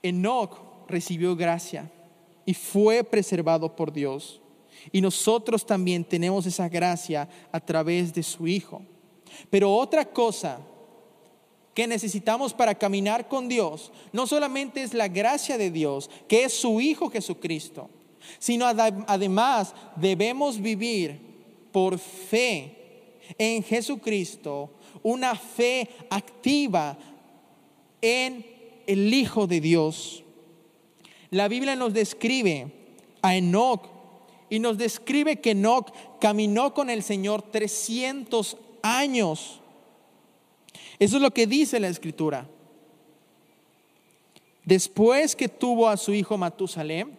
Enoch 0.03 0.57
recibió 0.87 1.35
gracia 1.35 1.89
y 2.45 2.53
fue 2.53 3.03
preservado 3.03 3.75
por 3.75 3.91
Dios. 3.91 4.41
Y 4.91 5.01
nosotros 5.01 5.65
también 5.65 6.03
tenemos 6.03 6.45
esa 6.45 6.67
gracia 6.67 7.29
a 7.51 7.59
través 7.59 8.13
de 8.13 8.23
su 8.23 8.47
Hijo. 8.47 8.81
Pero 9.49 9.73
otra 9.73 10.05
cosa 10.05 10.59
que 11.81 11.87
necesitamos 11.87 12.53
para 12.53 12.75
caminar 12.75 13.27
con 13.27 13.49
Dios 13.49 13.91
no 14.13 14.27
solamente 14.27 14.83
es 14.83 14.93
la 14.93 15.07
gracia 15.07 15.57
de 15.57 15.71
Dios, 15.71 16.11
que 16.27 16.43
es 16.43 16.53
su 16.53 16.79
Hijo 16.79 17.09
Jesucristo, 17.09 17.89
sino 18.37 18.67
además 18.67 19.73
debemos 19.95 20.61
vivir 20.61 21.19
por 21.71 21.97
fe 21.97 23.17
en 23.35 23.63
Jesucristo, 23.63 24.69
una 25.01 25.33
fe 25.33 25.89
activa 26.11 26.99
en 27.99 28.45
el 28.85 29.11
Hijo 29.11 29.47
de 29.47 29.59
Dios. 29.59 30.23
La 31.31 31.47
Biblia 31.47 31.75
nos 31.75 31.93
describe 31.95 32.67
a 33.23 33.35
Enoch 33.35 33.87
y 34.51 34.59
nos 34.59 34.77
describe 34.77 35.41
que 35.41 35.51
Enoch 35.51 35.91
caminó 36.19 36.75
con 36.75 36.91
el 36.91 37.01
Señor 37.01 37.41
300 37.41 38.55
años. 38.83 39.60
Eso 41.01 41.15
es 41.15 41.23
lo 41.23 41.31
que 41.31 41.47
dice 41.47 41.79
la 41.79 41.87
escritura. 41.87 42.47
Después 44.63 45.35
que 45.35 45.49
tuvo 45.49 45.89
a 45.89 45.97
su 45.97 46.13
hijo 46.13 46.37
Matusalem, 46.37 47.15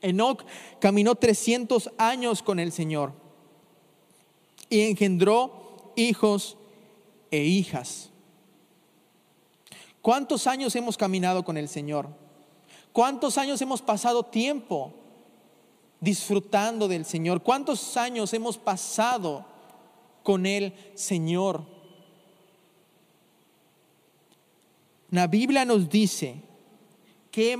Enoch 0.00 0.42
caminó 0.80 1.14
300 1.14 1.90
años 1.98 2.42
con 2.42 2.58
el 2.58 2.72
Señor 2.72 3.12
y 4.70 4.80
engendró 4.80 5.92
hijos 5.96 6.56
e 7.30 7.44
hijas. 7.44 8.08
¿Cuántos 10.00 10.46
años 10.46 10.74
hemos 10.74 10.96
caminado 10.96 11.44
con 11.44 11.58
el 11.58 11.68
Señor? 11.68 12.08
¿Cuántos 12.94 13.36
años 13.36 13.60
hemos 13.60 13.82
pasado 13.82 14.22
tiempo 14.22 14.94
disfrutando 16.00 16.88
del 16.88 17.04
Señor? 17.04 17.42
¿Cuántos 17.42 17.98
años 17.98 18.32
hemos 18.32 18.56
pasado 18.56 19.44
con 20.22 20.46
el 20.46 20.72
Señor? 20.94 21.73
La 25.14 25.28
Biblia 25.28 25.64
nos 25.64 25.88
dice 25.88 26.34
que 27.30 27.56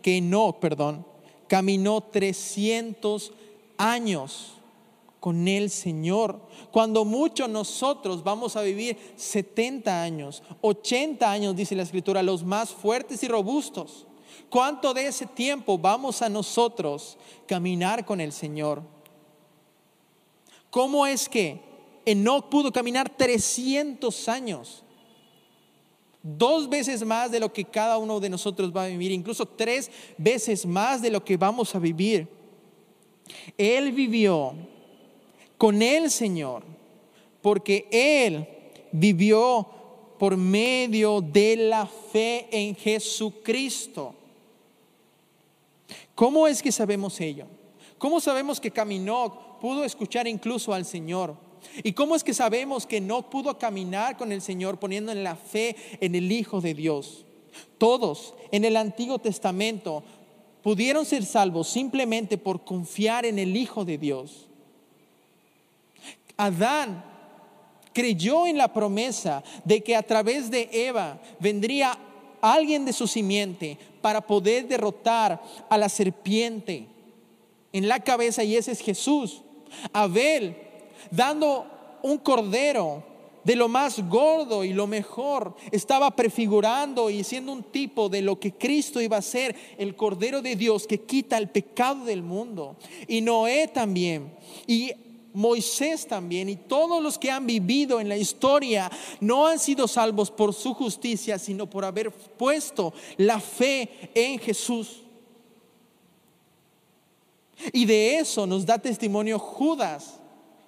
que 0.00 0.20
no, 0.22 0.58
perdón, 0.58 1.06
caminó 1.46 2.00
300 2.00 3.32
años 3.76 4.54
con 5.20 5.46
el 5.46 5.68
Señor. 5.68 6.40
Cuando 6.70 7.04
muchos 7.04 7.50
nosotros 7.50 8.24
vamos 8.24 8.56
a 8.56 8.62
vivir 8.62 8.96
70 9.14 10.02
años, 10.02 10.42
80 10.62 11.30
años, 11.30 11.54
dice 11.54 11.76
la 11.76 11.82
Escritura, 11.82 12.22
los 12.22 12.42
más 12.42 12.70
fuertes 12.70 13.22
y 13.22 13.28
robustos. 13.28 14.06
¿Cuánto 14.48 14.94
de 14.94 15.08
ese 15.08 15.26
tiempo 15.26 15.76
vamos 15.76 16.22
a 16.22 16.30
nosotros 16.30 17.18
caminar 17.46 18.06
con 18.06 18.22
el 18.22 18.32
Señor? 18.32 18.80
¿Cómo 20.70 21.04
es 21.06 21.28
que 21.28 21.60
Enoch 22.06 22.48
pudo 22.48 22.72
caminar 22.72 23.14
300 23.14 24.30
años? 24.30 24.83
Dos 26.26 26.70
veces 26.70 27.04
más 27.04 27.30
de 27.30 27.38
lo 27.38 27.52
que 27.52 27.66
cada 27.66 27.98
uno 27.98 28.18
de 28.18 28.30
nosotros 28.30 28.74
va 28.74 28.84
a 28.84 28.88
vivir, 28.88 29.12
incluso 29.12 29.44
tres 29.44 29.90
veces 30.16 30.64
más 30.64 31.02
de 31.02 31.10
lo 31.10 31.22
que 31.22 31.36
vamos 31.36 31.74
a 31.74 31.78
vivir. 31.78 32.26
Él 33.58 33.92
vivió 33.92 34.54
con 35.58 35.82
el 35.82 36.10
Señor, 36.10 36.64
porque 37.42 37.86
Él 37.90 38.48
vivió 38.90 39.68
por 40.18 40.38
medio 40.38 41.20
de 41.20 41.56
la 41.56 41.84
fe 41.84 42.48
en 42.50 42.74
Jesucristo. 42.74 44.14
¿Cómo 46.14 46.46
es 46.46 46.62
que 46.62 46.72
sabemos 46.72 47.20
ello? 47.20 47.44
¿Cómo 47.98 48.18
sabemos 48.18 48.58
que 48.58 48.70
caminó, 48.70 49.58
pudo 49.60 49.84
escuchar 49.84 50.26
incluso 50.26 50.72
al 50.72 50.86
Señor? 50.86 51.43
¿Y 51.82 51.92
cómo 51.92 52.14
es 52.14 52.24
que 52.24 52.34
sabemos 52.34 52.86
que 52.86 53.00
no 53.00 53.28
pudo 53.30 53.58
caminar 53.58 54.16
con 54.16 54.32
el 54.32 54.42
Señor 54.42 54.78
poniendo 54.78 55.12
en 55.12 55.24
la 55.24 55.36
fe 55.36 55.76
en 56.00 56.14
el 56.14 56.30
Hijo 56.30 56.60
de 56.60 56.74
Dios? 56.74 57.24
Todos 57.78 58.34
en 58.52 58.64
el 58.64 58.76
Antiguo 58.76 59.18
Testamento 59.18 60.02
pudieron 60.62 61.04
ser 61.04 61.24
salvos 61.24 61.68
simplemente 61.68 62.38
por 62.38 62.64
confiar 62.64 63.26
en 63.26 63.38
el 63.38 63.56
Hijo 63.56 63.84
de 63.84 63.98
Dios. 63.98 64.46
Adán 66.36 67.04
creyó 67.92 68.46
en 68.46 68.58
la 68.58 68.72
promesa 68.72 69.42
de 69.64 69.82
que 69.82 69.94
a 69.94 70.02
través 70.02 70.50
de 70.50 70.68
Eva 70.72 71.20
vendría 71.38 71.98
alguien 72.40 72.84
de 72.84 72.92
su 72.92 73.06
simiente 73.06 73.78
para 74.02 74.20
poder 74.20 74.68
derrotar 74.68 75.42
a 75.70 75.78
la 75.78 75.88
serpiente 75.88 76.86
en 77.72 77.88
la 77.88 78.00
cabeza 78.00 78.44
y 78.44 78.56
ese 78.56 78.72
es 78.72 78.80
Jesús. 78.80 79.42
Abel 79.92 80.56
dando 81.10 81.66
un 82.02 82.18
cordero 82.18 83.02
de 83.44 83.56
lo 83.56 83.68
más 83.68 84.00
gordo 84.08 84.64
y 84.64 84.72
lo 84.72 84.86
mejor, 84.86 85.54
estaba 85.70 86.10
prefigurando 86.16 87.10
y 87.10 87.22
siendo 87.22 87.52
un 87.52 87.62
tipo 87.62 88.08
de 88.08 88.22
lo 88.22 88.40
que 88.40 88.52
Cristo 88.52 89.00
iba 89.00 89.18
a 89.18 89.22
ser, 89.22 89.54
el 89.76 89.94
cordero 89.94 90.40
de 90.40 90.56
Dios 90.56 90.86
que 90.86 91.02
quita 91.02 91.36
el 91.36 91.50
pecado 91.50 92.06
del 92.06 92.22
mundo. 92.22 92.76
Y 93.06 93.20
Noé 93.20 93.68
también. 93.68 94.34
Y 94.66 94.92
Moisés 95.34 96.06
también 96.06 96.48
y 96.48 96.54
todos 96.54 97.02
los 97.02 97.18
que 97.18 97.28
han 97.28 97.44
vivido 97.44 98.00
en 98.00 98.08
la 98.08 98.16
historia 98.16 98.88
no 99.20 99.48
han 99.48 99.58
sido 99.58 99.88
salvos 99.88 100.30
por 100.30 100.54
su 100.54 100.74
justicia, 100.74 101.40
sino 101.40 101.68
por 101.68 101.84
haber 101.84 102.12
puesto 102.12 102.94
la 103.16 103.40
fe 103.40 104.10
en 104.14 104.38
Jesús. 104.38 105.02
Y 107.72 107.84
de 107.84 108.18
eso 108.18 108.46
nos 108.46 108.64
da 108.64 108.78
testimonio 108.78 109.38
Judas, 109.40 110.20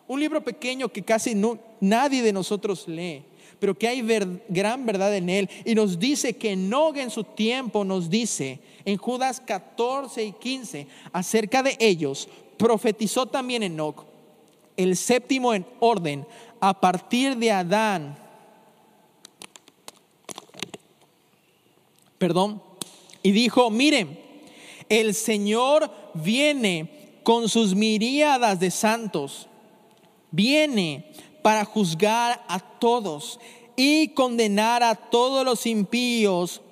un 0.09 0.21
libro 0.21 0.43
pequeño 0.43 0.89
que 0.89 1.03
casi 1.03 1.35
nadie 1.81 2.23
de 2.23 2.33
nosotros 2.33 2.87
lee, 2.87 3.25
pero 3.59 3.77
que 3.77 3.89
hay 3.89 4.03
gran 4.49 4.87
verdad 4.87 5.15
en 5.17 5.29
él. 5.29 5.51
Y 5.65 5.75
nos 5.75 5.99
dice 5.99 6.37
que 6.37 6.53
Enoch 6.53 6.97
en 6.97 7.11
su 7.11 7.25
tiempo 7.25 7.85
nos 7.85 8.11
dice, 8.11 8.61
en 8.85 8.97
Judas 8.97 9.41
14 9.41 10.25
y 10.25 10.33
15, 10.33 10.87
acerca 11.13 11.63
de 11.63 11.77
ellos, 11.81 12.29
profetizó 12.57 13.27
también 13.27 13.63
Enoch 13.63 14.05
el 14.77 14.97
séptimo 14.97 15.55
en 15.55 15.67
orden, 15.81 16.27
a 16.61 16.79
partir 16.79 17.37
de 17.37 17.51
Adán. 17.51 18.19
Perdón. 22.19 22.63
Y 23.23 23.33
dijo, 23.33 23.71
miren, 23.71 24.19
el 24.89 25.15
Señor 25.15 25.91
viene 26.15 27.21
con 27.23 27.49
sus 27.49 27.75
miríadas 27.75 28.61
de 28.61 28.71
santos. 28.71 29.49
Viene 30.31 31.13
para 31.43 31.65
juzgar 31.65 32.45
a 32.49 32.59
todos 32.59 33.39
y 33.77 34.09
condenar 34.09 34.83
a 34.83 34.95
todos 34.95 35.45
los 35.45 35.67
impíos 35.67 36.63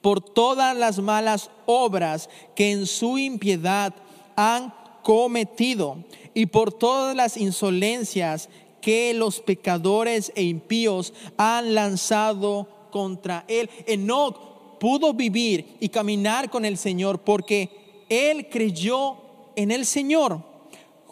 por 0.00 0.20
todas 0.20 0.76
las 0.76 0.98
malas 0.98 1.50
obras 1.66 2.28
que 2.54 2.72
en 2.72 2.86
su 2.86 3.18
impiedad 3.18 3.94
han 4.36 4.74
cometido 5.02 5.98
y 6.34 6.46
por 6.46 6.72
todas 6.72 7.16
las 7.16 7.36
insolencias 7.36 8.48
que 8.80 9.14
los 9.14 9.40
pecadores 9.40 10.32
e 10.34 10.42
impíos 10.42 11.14
han 11.36 11.74
lanzado 11.74 12.68
contra 12.90 13.44
él. 13.48 13.70
Enoch 13.86 14.78
pudo 14.78 15.14
vivir 15.14 15.76
y 15.80 15.88
caminar 15.88 16.50
con 16.50 16.64
el 16.64 16.76
Señor 16.76 17.20
porque 17.20 17.70
él 18.08 18.48
creyó 18.50 19.16
en 19.54 19.70
el 19.70 19.86
Señor. 19.86 20.51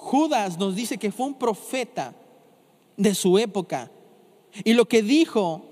Judas 0.00 0.58
nos 0.58 0.74
dice 0.74 0.96
que 0.96 1.12
fue 1.12 1.26
un 1.26 1.34
profeta 1.34 2.14
de 2.96 3.14
su 3.14 3.38
época 3.38 3.90
y 4.64 4.72
lo 4.72 4.88
que 4.88 5.02
dijo 5.02 5.62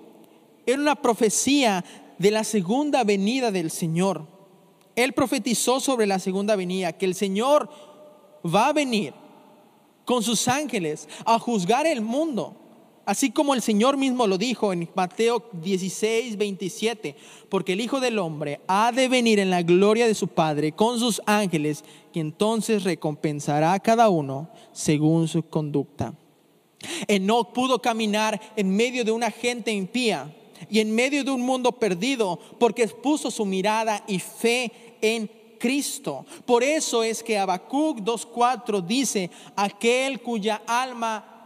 era 0.67 0.81
una 0.81 0.97
profecía 0.97 1.83
de 2.19 2.31
la 2.31 2.45
segunda 2.45 3.05
venida 3.05 3.51
del 3.51 3.71
Señor. 3.71 4.27
Él 4.97 5.15
profetizó 5.15 5.81
sobre 5.81 6.07
la 6.07 6.19
segunda 6.19 6.57
venida, 6.57 6.93
que 6.93 7.07
el 7.07 7.15
Señor 7.15 7.71
va 8.45 8.69
a 8.69 8.73
venir 8.75 9.15
con 10.05 10.23
sus 10.23 10.47
ángeles 10.47 11.09
a 11.25 11.39
juzgar 11.39 11.87
el 11.87 12.03
mundo. 12.03 12.55
Así 13.09 13.31
como 13.31 13.55
el 13.55 13.63
Señor 13.63 13.97
mismo 13.97 14.27
lo 14.27 14.37
dijo 14.37 14.71
en 14.71 14.87
Mateo 14.95 15.43
16, 15.63 16.37
27, 16.37 17.17
porque 17.49 17.73
el 17.73 17.81
Hijo 17.81 18.01
del 18.01 18.19
Hombre 18.19 18.61
ha 18.67 18.93
de 18.93 19.09
venir 19.09 19.39
en 19.39 19.49
la 19.49 19.63
gloria 19.63 20.07
de 20.07 20.15
su 20.15 20.29
Padre 20.29 20.73
con 20.73 20.99
sus 20.99 21.23
ángeles, 21.25 21.85
y 22.13 22.21
entonces 22.21 22.85
recompensará 22.85 23.73
a 23.73 23.81
cada 23.81 24.11
uno 24.11 24.51
según 24.73 25.27
su 25.27 25.43
conducta. 25.43 26.13
Enoch 27.07 27.55
pudo 27.55 27.81
caminar 27.81 28.39
en 28.57 28.77
medio 28.77 29.07
de 29.07 29.13
una 29.13 29.31
gente 29.31 29.73
impía 29.73 30.31
y 30.69 30.81
en 30.81 30.95
medio 30.95 31.25
de 31.25 31.31
un 31.31 31.41
mundo 31.41 31.73
perdido 31.73 32.39
porque 32.59 32.89
puso 32.89 33.31
su 33.31 33.47
mirada 33.47 34.05
y 34.07 34.19
fe 34.19 34.71
en 35.01 35.31
Cristo. 35.59 36.27
Por 36.45 36.63
eso 36.63 37.03
es 37.03 37.23
que 37.23 37.39
Habacuc 37.39 38.01
2.4 38.01 38.85
dice, 38.85 39.31
aquel 39.57 40.21
cuya 40.21 40.61
alma 40.67 41.38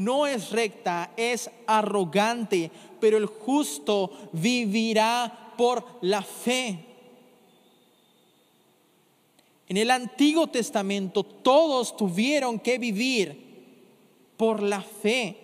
no 0.00 0.26
es 0.26 0.50
recta, 0.50 1.12
es 1.14 1.50
arrogante, 1.66 2.70
pero 2.98 3.18
el 3.18 3.26
justo 3.26 4.10
vivirá 4.32 5.52
por 5.58 5.84
la 6.00 6.22
fe. 6.22 6.86
En 9.68 9.76
el 9.76 9.90
Antiguo 9.90 10.46
Testamento 10.46 11.22
todos 11.22 11.98
tuvieron 11.98 12.58
que 12.58 12.78
vivir 12.78 14.32
por 14.38 14.62
la 14.62 14.80
fe. 14.80 15.36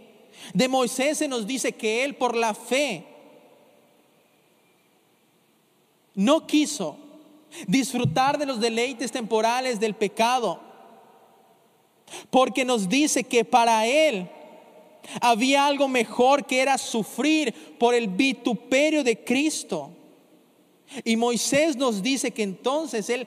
De 0.54 0.68
Moisés 0.68 1.18
se 1.18 1.28
nos 1.28 1.46
dice 1.46 1.72
que 1.72 2.02
él 2.02 2.14
por 2.14 2.34
la 2.34 2.54
fe 2.54 3.04
no 6.14 6.46
quiso 6.46 6.96
disfrutar 7.66 8.38
de 8.38 8.46
los 8.46 8.58
deleites 8.58 9.12
temporales 9.12 9.78
del 9.78 9.94
pecado, 9.94 10.60
porque 12.30 12.64
nos 12.64 12.88
dice 12.88 13.22
que 13.22 13.44
para 13.44 13.86
él 13.86 14.30
había 15.20 15.66
algo 15.66 15.88
mejor 15.88 16.46
que 16.46 16.60
era 16.60 16.78
sufrir 16.78 17.52
por 17.78 17.94
el 17.94 18.08
vituperio 18.08 19.04
de 19.04 19.22
Cristo. 19.22 19.90
Y 21.04 21.16
Moisés 21.16 21.76
nos 21.76 22.02
dice 22.02 22.30
que 22.30 22.42
entonces 22.42 23.10
él 23.10 23.26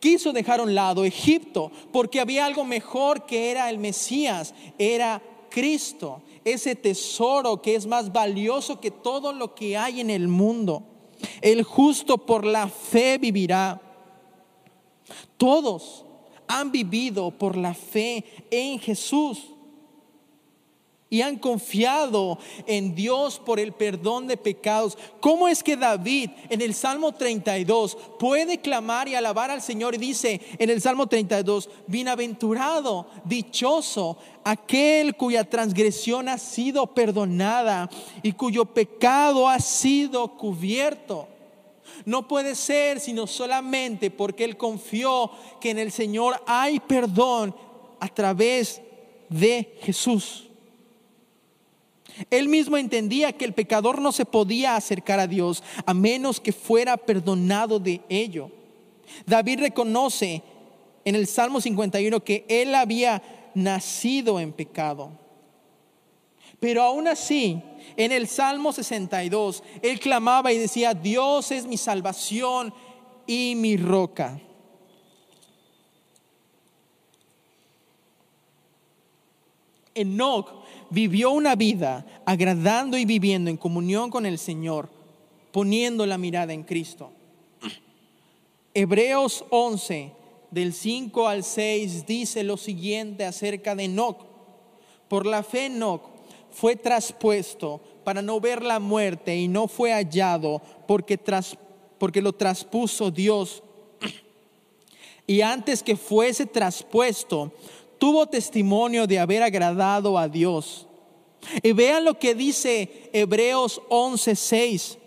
quiso 0.00 0.32
dejar 0.32 0.60
a 0.60 0.62
un 0.62 0.74
lado 0.74 1.04
Egipto 1.04 1.70
porque 1.92 2.20
había 2.20 2.46
algo 2.46 2.64
mejor 2.64 3.26
que 3.26 3.50
era 3.50 3.68
el 3.68 3.78
Mesías, 3.78 4.54
era 4.78 5.22
Cristo, 5.50 6.22
ese 6.44 6.74
tesoro 6.74 7.60
que 7.60 7.74
es 7.74 7.86
más 7.86 8.12
valioso 8.12 8.80
que 8.80 8.90
todo 8.90 9.32
lo 9.32 9.54
que 9.54 9.76
hay 9.76 10.00
en 10.00 10.10
el 10.10 10.28
mundo. 10.28 10.82
El 11.40 11.62
justo 11.62 12.18
por 12.18 12.44
la 12.44 12.68
fe 12.68 13.18
vivirá. 13.18 13.80
Todos 15.36 16.04
han 16.46 16.70
vivido 16.70 17.30
por 17.30 17.56
la 17.56 17.74
fe 17.74 18.24
en 18.50 18.78
Jesús 18.78 19.50
y 21.10 21.22
han 21.22 21.36
confiado 21.36 22.38
en 22.66 22.94
Dios 22.94 23.38
por 23.38 23.58
el 23.58 23.72
perdón 23.72 24.26
de 24.26 24.36
pecados. 24.36 24.98
¿Cómo 25.20 25.48
es 25.48 25.62
que 25.62 25.76
David 25.76 26.30
en 26.50 26.60
el 26.60 26.74
Salmo 26.74 27.12
32 27.12 27.96
puede 28.18 28.58
clamar 28.58 29.08
y 29.08 29.14
alabar 29.14 29.50
al 29.50 29.62
Señor 29.62 29.94
y 29.94 29.98
dice 29.98 30.40
en 30.58 30.70
el 30.70 30.82
Salmo 30.82 31.06
32, 31.06 31.70
bienaventurado, 31.86 33.06
dichoso, 33.24 34.18
aquel 34.44 35.16
cuya 35.16 35.48
transgresión 35.48 36.28
ha 36.28 36.38
sido 36.38 36.86
perdonada 36.88 37.88
y 38.22 38.32
cuyo 38.32 38.66
pecado 38.66 39.48
ha 39.48 39.60
sido 39.60 40.36
cubierto? 40.36 41.28
No 42.04 42.28
puede 42.28 42.54
ser 42.54 43.00
sino 43.00 43.26
solamente 43.26 44.10
porque 44.10 44.44
él 44.44 44.56
confió 44.56 45.30
que 45.60 45.70
en 45.70 45.78
el 45.78 45.90
Señor 45.90 46.42
hay 46.46 46.80
perdón 46.80 47.54
a 47.98 48.08
través 48.08 48.82
de 49.28 49.78
Jesús. 49.82 50.47
Él 52.30 52.48
mismo 52.48 52.76
entendía 52.76 53.32
que 53.32 53.44
el 53.44 53.54
pecador 53.54 54.00
no 54.00 54.12
se 54.12 54.24
podía 54.24 54.76
acercar 54.76 55.20
a 55.20 55.26
Dios 55.26 55.62
a 55.86 55.94
menos 55.94 56.40
que 56.40 56.52
fuera 56.52 56.96
perdonado 56.96 57.78
de 57.78 58.00
ello. 58.08 58.50
David 59.26 59.60
reconoce 59.60 60.42
en 61.04 61.14
el 61.14 61.26
Salmo 61.26 61.60
51 61.60 62.20
que 62.20 62.44
él 62.48 62.74
había 62.74 63.22
nacido 63.54 64.40
en 64.40 64.52
pecado. 64.52 65.10
Pero 66.60 66.82
aún 66.82 67.06
así, 67.06 67.62
en 67.96 68.10
el 68.10 68.26
Salmo 68.26 68.72
62, 68.72 69.62
él 69.80 70.00
clamaba 70.00 70.52
y 70.52 70.58
decía, 70.58 70.92
Dios 70.92 71.52
es 71.52 71.66
mi 71.66 71.76
salvación 71.76 72.74
y 73.26 73.54
mi 73.56 73.76
roca. 73.76 74.40
Enoch 79.94 80.57
vivió 80.90 81.30
una 81.30 81.54
vida 81.54 82.06
agradando 82.24 82.96
y 82.96 83.04
viviendo 83.04 83.50
en 83.50 83.56
comunión 83.56 84.10
con 84.10 84.26
el 84.26 84.38
Señor, 84.38 84.88
poniendo 85.52 86.06
la 86.06 86.18
mirada 86.18 86.52
en 86.52 86.62
Cristo. 86.62 87.10
Hebreos 88.74 89.44
11, 89.50 90.12
del 90.50 90.72
5 90.72 91.28
al 91.28 91.44
6, 91.44 92.06
dice 92.06 92.42
lo 92.44 92.56
siguiente 92.56 93.24
acerca 93.24 93.74
de 93.74 93.84
Enoch. 93.84 94.24
Por 95.08 95.26
la 95.26 95.42
fe 95.42 95.66
Enoch 95.66 96.02
fue 96.50 96.76
traspuesto 96.76 97.80
para 98.04 98.22
no 98.22 98.40
ver 98.40 98.62
la 98.62 98.78
muerte 98.78 99.36
y 99.36 99.48
no 99.48 99.68
fue 99.68 99.92
hallado 99.92 100.62
porque, 100.86 101.18
tras, 101.18 101.56
porque 101.98 102.22
lo 102.22 102.32
traspuso 102.32 103.10
Dios. 103.10 103.62
Y 105.26 105.42
antes 105.42 105.82
que 105.82 105.94
fuese 105.94 106.46
traspuesto, 106.46 107.52
tuvo 107.98 108.26
testimonio 108.26 109.06
de 109.06 109.18
haber 109.18 109.42
agradado 109.42 110.18
a 110.18 110.28
Dios. 110.28 110.86
Y 111.62 111.72
vean 111.72 112.04
lo 112.04 112.18
que 112.18 112.34
dice 112.34 113.10
Hebreos 113.12 113.80
11:6. 113.88 114.98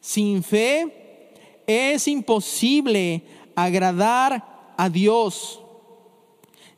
Sin 0.00 0.42
fe 0.42 1.32
es 1.66 2.08
imposible 2.08 3.22
agradar 3.54 4.74
a 4.76 4.88
Dios, 4.88 5.60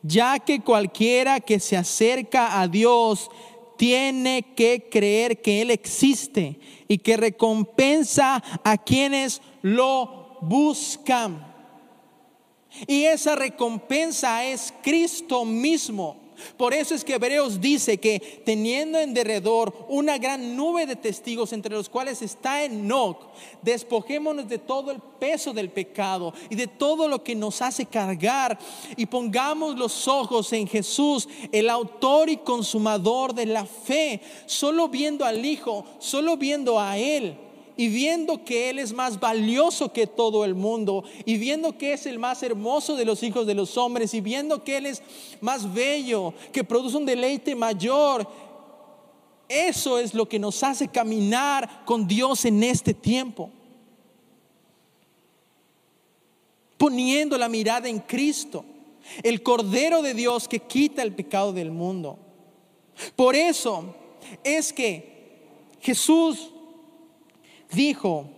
ya 0.01 0.39
que 0.39 0.61
cualquiera 0.61 1.39
que 1.39 1.59
se 1.59 1.77
acerca 1.77 2.59
a 2.59 2.67
Dios 2.67 3.29
tiene 3.77 4.53
que 4.55 4.89
creer 4.89 5.41
que 5.41 5.61
Él 5.61 5.71
existe 5.71 6.59
y 6.87 6.97
que 6.97 7.17
recompensa 7.17 8.43
a 8.63 8.77
quienes 8.77 9.41
lo 9.61 10.37
buscan. 10.41 11.52
Y 12.87 13.05
esa 13.05 13.35
recompensa 13.35 14.45
es 14.45 14.73
Cristo 14.81 15.45
mismo. 15.45 16.23
Por 16.57 16.73
eso 16.73 16.95
es 16.95 17.03
que 17.03 17.13
Hebreos 17.13 17.61
dice 17.61 17.99
que 17.99 18.41
teniendo 18.45 18.99
en 18.99 19.13
derredor 19.13 19.85
una 19.89 20.17
gran 20.17 20.55
nube 20.55 20.85
de 20.85 20.95
testigos 20.95 21.53
entre 21.53 21.75
los 21.75 21.89
cuales 21.89 22.21
está 22.21 22.63
Enoch, 22.63 23.17
despojémonos 23.61 24.47
de 24.47 24.57
todo 24.57 24.91
el 24.91 24.99
peso 24.99 25.53
del 25.53 25.69
pecado 25.69 26.33
y 26.49 26.55
de 26.55 26.67
todo 26.67 27.07
lo 27.07 27.23
que 27.23 27.35
nos 27.35 27.61
hace 27.61 27.85
cargar 27.85 28.57
y 28.97 29.05
pongamos 29.05 29.77
los 29.77 30.07
ojos 30.07 30.51
en 30.53 30.67
Jesús, 30.67 31.27
el 31.51 31.69
autor 31.69 32.29
y 32.29 32.37
consumador 32.37 33.33
de 33.33 33.45
la 33.45 33.65
fe, 33.65 34.21
solo 34.45 34.89
viendo 34.89 35.25
al 35.25 35.45
Hijo, 35.45 35.85
solo 35.99 36.37
viendo 36.37 36.79
a 36.79 36.97
Él 36.97 37.37
y 37.75 37.87
viendo 37.87 38.43
que 38.45 38.69
Él 38.69 38.79
es 38.79 38.93
más 38.93 39.19
valioso 39.19 39.91
que 39.91 40.07
todo 40.07 40.45
el 40.45 40.55
mundo, 40.55 41.03
y 41.25 41.37
viendo 41.37 41.77
que 41.77 41.93
es 41.93 42.05
el 42.05 42.19
más 42.19 42.43
hermoso 42.43 42.95
de 42.95 43.05
los 43.05 43.23
hijos 43.23 43.47
de 43.47 43.55
los 43.55 43.77
hombres, 43.77 44.13
y 44.13 44.21
viendo 44.21 44.63
que 44.63 44.77
Él 44.77 44.85
es 44.85 45.01
más 45.41 45.73
bello, 45.73 46.33
que 46.51 46.63
produce 46.63 46.97
un 46.97 47.05
deleite 47.05 47.55
mayor, 47.55 48.27
eso 49.47 49.99
es 49.99 50.13
lo 50.13 50.27
que 50.27 50.39
nos 50.39 50.63
hace 50.63 50.87
caminar 50.87 51.83
con 51.85 52.07
Dios 52.07 52.45
en 52.45 52.63
este 52.63 52.93
tiempo. 52.93 53.49
Poniendo 56.77 57.37
la 57.37 57.49
mirada 57.49 57.87
en 57.87 57.99
Cristo, 57.99 58.65
el 59.21 59.43
Cordero 59.43 60.01
de 60.01 60.13
Dios 60.13 60.47
que 60.47 60.59
quita 60.59 61.01
el 61.01 61.13
pecado 61.13 61.53
del 61.53 61.71
mundo. 61.71 62.17
Por 63.15 63.35
eso 63.35 63.95
es 64.43 64.71
que 64.71 65.13
Jesús 65.81 66.49
dijo 67.73 68.29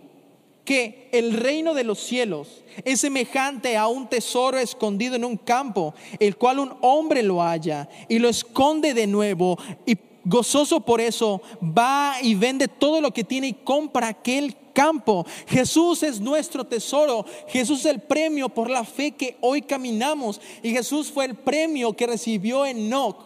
que 0.64 1.08
el 1.12 1.32
reino 1.32 1.72
de 1.74 1.84
los 1.84 2.00
cielos 2.00 2.64
es 2.84 3.00
semejante 3.00 3.76
a 3.76 3.86
un 3.86 4.08
tesoro 4.08 4.58
escondido 4.58 5.14
en 5.14 5.24
un 5.24 5.36
campo, 5.36 5.94
el 6.18 6.36
cual 6.36 6.58
un 6.58 6.74
hombre 6.80 7.22
lo 7.22 7.40
halla 7.40 7.88
y 8.08 8.18
lo 8.18 8.28
esconde 8.28 8.92
de 8.92 9.06
nuevo 9.06 9.56
y 9.86 9.96
gozoso 10.24 10.80
por 10.80 11.00
eso 11.00 11.40
va 11.62 12.16
y 12.20 12.34
vende 12.34 12.66
todo 12.66 13.00
lo 13.00 13.12
que 13.12 13.24
tiene 13.24 13.46
y 13.48 13.52
compra 13.52 14.08
aquel 14.08 14.56
campo. 14.74 15.24
Jesús 15.46 16.02
es 16.02 16.20
nuestro 16.20 16.64
tesoro. 16.64 17.24
Jesús 17.48 17.80
es 17.80 17.86
el 17.86 18.00
premio 18.00 18.48
por 18.48 18.68
la 18.68 18.84
fe 18.84 19.12
que 19.12 19.36
hoy 19.40 19.62
caminamos. 19.62 20.40
Y 20.62 20.70
Jesús 20.72 21.10
fue 21.10 21.24
el 21.24 21.36
premio 21.36 21.94
que 21.94 22.06
recibió 22.06 22.66
Enoch 22.66 23.25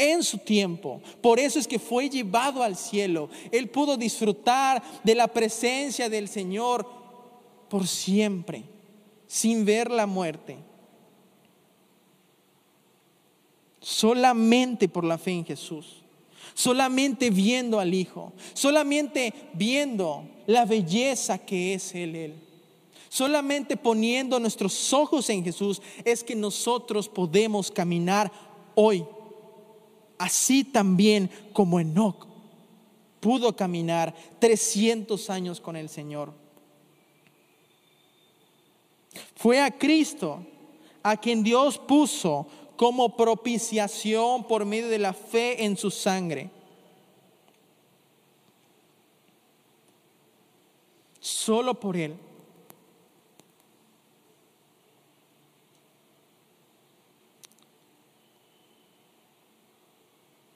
en 0.00 0.22
su 0.22 0.38
tiempo. 0.38 1.02
Por 1.20 1.38
eso 1.38 1.58
es 1.58 1.68
que 1.68 1.78
fue 1.78 2.08
llevado 2.08 2.62
al 2.62 2.74
cielo. 2.74 3.28
Él 3.52 3.68
pudo 3.68 3.98
disfrutar 3.98 4.82
de 5.04 5.14
la 5.14 5.28
presencia 5.28 6.08
del 6.08 6.26
Señor 6.26 6.88
por 7.68 7.86
siempre, 7.86 8.64
sin 9.26 9.66
ver 9.66 9.90
la 9.90 10.06
muerte. 10.06 10.56
Solamente 13.78 14.88
por 14.88 15.04
la 15.04 15.18
fe 15.18 15.32
en 15.32 15.44
Jesús. 15.44 16.02
Solamente 16.54 17.28
viendo 17.28 17.78
al 17.78 17.92
Hijo. 17.92 18.32
Solamente 18.54 19.34
viendo 19.52 20.24
la 20.46 20.64
belleza 20.64 21.36
que 21.36 21.74
es 21.74 21.94
Él. 21.94 22.16
él. 22.16 22.34
Solamente 23.10 23.76
poniendo 23.76 24.40
nuestros 24.40 24.92
ojos 24.94 25.28
en 25.28 25.44
Jesús 25.44 25.82
es 26.04 26.24
que 26.24 26.34
nosotros 26.34 27.08
podemos 27.08 27.70
caminar 27.70 28.32
hoy 28.74 29.04
así 30.20 30.64
también 30.64 31.30
como 31.54 31.80
Enoch 31.80 32.26
pudo 33.20 33.56
caminar 33.56 34.14
300 34.38 35.30
años 35.30 35.60
con 35.62 35.76
el 35.76 35.88
Señor. 35.88 36.34
Fue 39.34 39.62
a 39.62 39.70
Cristo 39.70 40.44
a 41.02 41.16
quien 41.16 41.42
Dios 41.42 41.78
puso 41.78 42.46
como 42.76 43.16
propiciación 43.16 44.44
por 44.44 44.66
medio 44.66 44.88
de 44.88 44.98
la 44.98 45.14
fe 45.14 45.64
en 45.64 45.78
su 45.78 45.90
sangre. 45.90 46.50
Solo 51.18 51.80
por 51.80 51.96
Él 51.96 52.14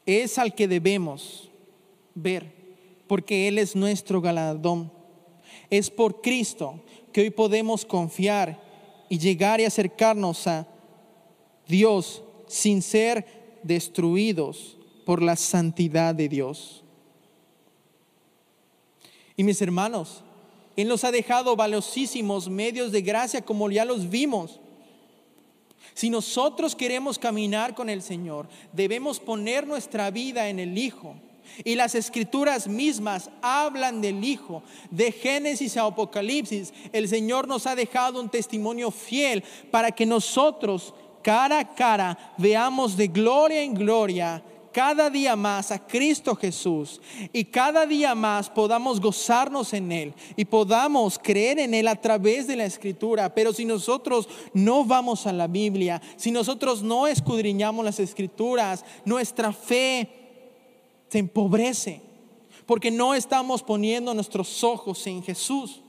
es 0.07 0.39
al 0.39 0.55
que 0.55 0.69
debemos 0.69 1.51
ver, 2.15 2.53
porque 3.07 3.49
Él 3.49 3.59
es 3.59 3.75
nuestro 3.75 4.21
galardón. 4.21 4.93
Es 5.71 5.91
por 5.91 6.21
Cristo 6.21 6.81
que 7.13 7.23
hoy 7.23 7.31
podemos 7.31 7.85
confiar 7.85 8.61
y 9.09 9.19
llegar 9.19 9.61
y 9.61 9.65
acercarnos 9.65 10.47
a 10.47 10.67
Dios 11.67 12.23
sin 12.47 12.83
ser 12.83 13.27
destruidos 13.63 14.77
por 15.05 15.23
la 15.23 15.37
santidad 15.37 16.15
de 16.15 16.29
Dios. 16.29 16.83
Y 19.37 19.45
mis 19.45 19.61
hermanos, 19.61 20.23
Él 20.77 20.89
nos 20.89 21.05
ha 21.05 21.11
dejado 21.11 21.57
valiosísimos 21.57 22.49
medios 22.49 22.93
de 22.93 23.03
gracia 23.03 23.43
como 23.43 23.71
ya 23.71 23.85
los 23.85 24.09
vimos. 24.09 24.61
Si 25.95 26.11
nosotros 26.11 26.75
queremos 26.75 27.19
caminar 27.19 27.75
con 27.75 27.89
el 27.89 28.03
Señor, 28.03 28.49
debemos 28.73 29.21
poner 29.21 29.67
nuestra 29.67 30.11
vida 30.11 30.49
en 30.49 30.59
el 30.59 30.77
Hijo. 30.77 31.15
Y 31.63 31.77
las 31.77 31.95
escrituras 31.95 32.67
mismas 32.67 33.31
hablan 33.41 34.01
del 34.01 34.25
Hijo. 34.25 34.63
De 34.91 35.13
Génesis 35.13 35.77
a 35.77 35.87
Apocalipsis, 35.87 36.73
el 36.93 37.09
Señor 37.09 37.47
nos 37.47 37.67
ha 37.67 37.77
dejado 37.77 38.21
un 38.21 38.29
testimonio 38.29 38.91
fiel 38.91 39.45
para 39.71 39.93
que 39.93 40.05
nosotros 40.05 40.95
cara 41.23 41.61
a 41.61 41.75
cara 41.75 42.35
veamos 42.39 42.97
de 42.97 43.09
gloria 43.09 43.63
en 43.63 43.75
gloria 43.75 44.43
cada 44.75 45.09
día 45.09 45.37
más 45.37 45.71
a 45.71 45.79
Cristo 45.79 46.35
Jesús 46.35 47.01
y 47.33 47.45
cada 47.45 47.87
día 47.87 48.17
más 48.17 48.51
podamos 48.51 49.01
gozarnos 49.01 49.73
en 49.73 49.93
Él 49.93 50.15
y 50.35 50.45
podamos 50.45 51.17
creer 51.17 51.61
en 51.61 51.75
Él 51.75 51.87
a 51.87 51.95
través 51.95 52.49
de 52.49 52.57
la 52.57 52.65
Escritura. 52.65 53.33
Pero 53.33 53.53
si 53.53 53.65
nosotros 53.65 54.29
no 54.53 54.85
vamos 54.85 55.29
a 55.29 55.33
la 55.33 55.47
Biblia, 55.47 56.03
si 56.17 56.33
nosotros 56.33 56.83
no 56.83 57.07
escudriñamos 57.07 57.85
las 57.85 58.01
Escrituras, 58.01 58.85
nuestra 59.05 59.53
fe 59.53 60.11
se 61.09 61.21
empobrece 61.21 62.03
porque 62.67 62.91
no 62.91 63.15
estamos 63.15 63.63
poniendo 63.63 64.13
nuestros 64.13 64.65
ojos 64.65 65.07
en 65.07 65.23
Jesús. 65.23 65.84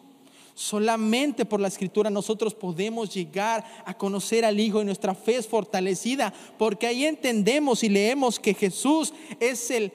Solamente 0.57 1.43
por 1.43 1.59
la 1.59 1.67
escritura 1.67 2.09
nosotros 2.09 2.55
podemos 2.55 3.13
llegar 3.13 3.65
a 3.83 3.93
conocer 3.93 4.45
al 4.45 4.57
Hijo 4.57 4.81
y 4.81 4.85
nuestra 4.85 5.13
fe 5.13 5.35
es 5.35 5.47
fortalecida 5.47 6.33
porque 6.57 6.87
ahí 6.87 7.05
entendemos 7.05 7.83
y 7.83 7.89
leemos 7.89 8.39
que 8.39 8.53
Jesús 8.53 9.13
es 9.41 9.69
el 9.69 9.91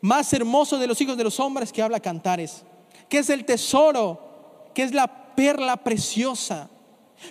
más 0.00 0.32
hermoso 0.32 0.78
de 0.78 0.86
los 0.86 1.00
hijos 1.00 1.16
de 1.16 1.24
los 1.24 1.40
hombres 1.40 1.72
que 1.72 1.82
habla 1.82 1.98
cantares, 1.98 2.62
que 3.08 3.18
es 3.18 3.30
el 3.30 3.44
tesoro, 3.44 4.70
que 4.74 4.84
es 4.84 4.94
la 4.94 5.34
perla 5.34 5.76
preciosa. 5.76 6.70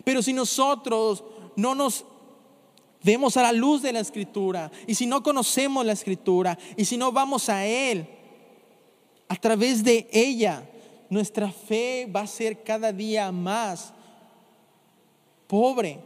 Pero 0.03 0.21
si 0.21 0.33
nosotros 0.33 1.23
no 1.55 1.73
nos 1.75 2.03
vemos 3.01 3.37
a 3.37 3.43
la 3.43 3.53
luz 3.53 3.81
de 3.81 3.93
la 3.93 4.01
escritura 4.01 4.69
y 4.85 4.95
si 4.95 5.05
no 5.05 5.23
conocemos 5.23 5.85
la 5.85 5.93
escritura 5.93 6.59
y 6.75 6.83
si 6.83 6.97
no 6.97 7.13
vamos 7.13 7.47
a 7.47 7.65
Él 7.65 8.05
a 9.29 9.37
través 9.37 9.81
de 9.81 10.09
ella, 10.11 10.69
nuestra 11.09 11.51
fe 11.51 12.07
va 12.13 12.21
a 12.21 12.27
ser 12.27 12.63
cada 12.63 12.93
día 12.93 13.31
más 13.31 13.93
pobre. 15.47 15.99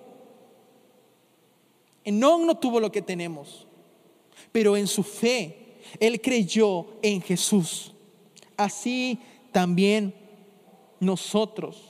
Enoch 2.06 2.42
no 2.42 2.58
tuvo 2.58 2.80
lo 2.80 2.92
que 2.92 3.02
tenemos, 3.02 3.68
pero 4.52 4.78
en 4.78 4.88
su 4.88 5.04
fe 5.04 5.78
él 6.00 6.22
creyó 6.22 6.88
en 7.02 7.22
Jesús. 7.22 7.94
Así 8.56 9.20
también 9.52 10.14
nosotros. 11.00 11.90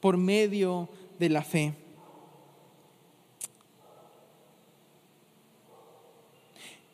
Por 0.00 0.16
medio 0.18 0.88
de 1.18 1.28
la 1.30 1.42
fe. 1.42 1.83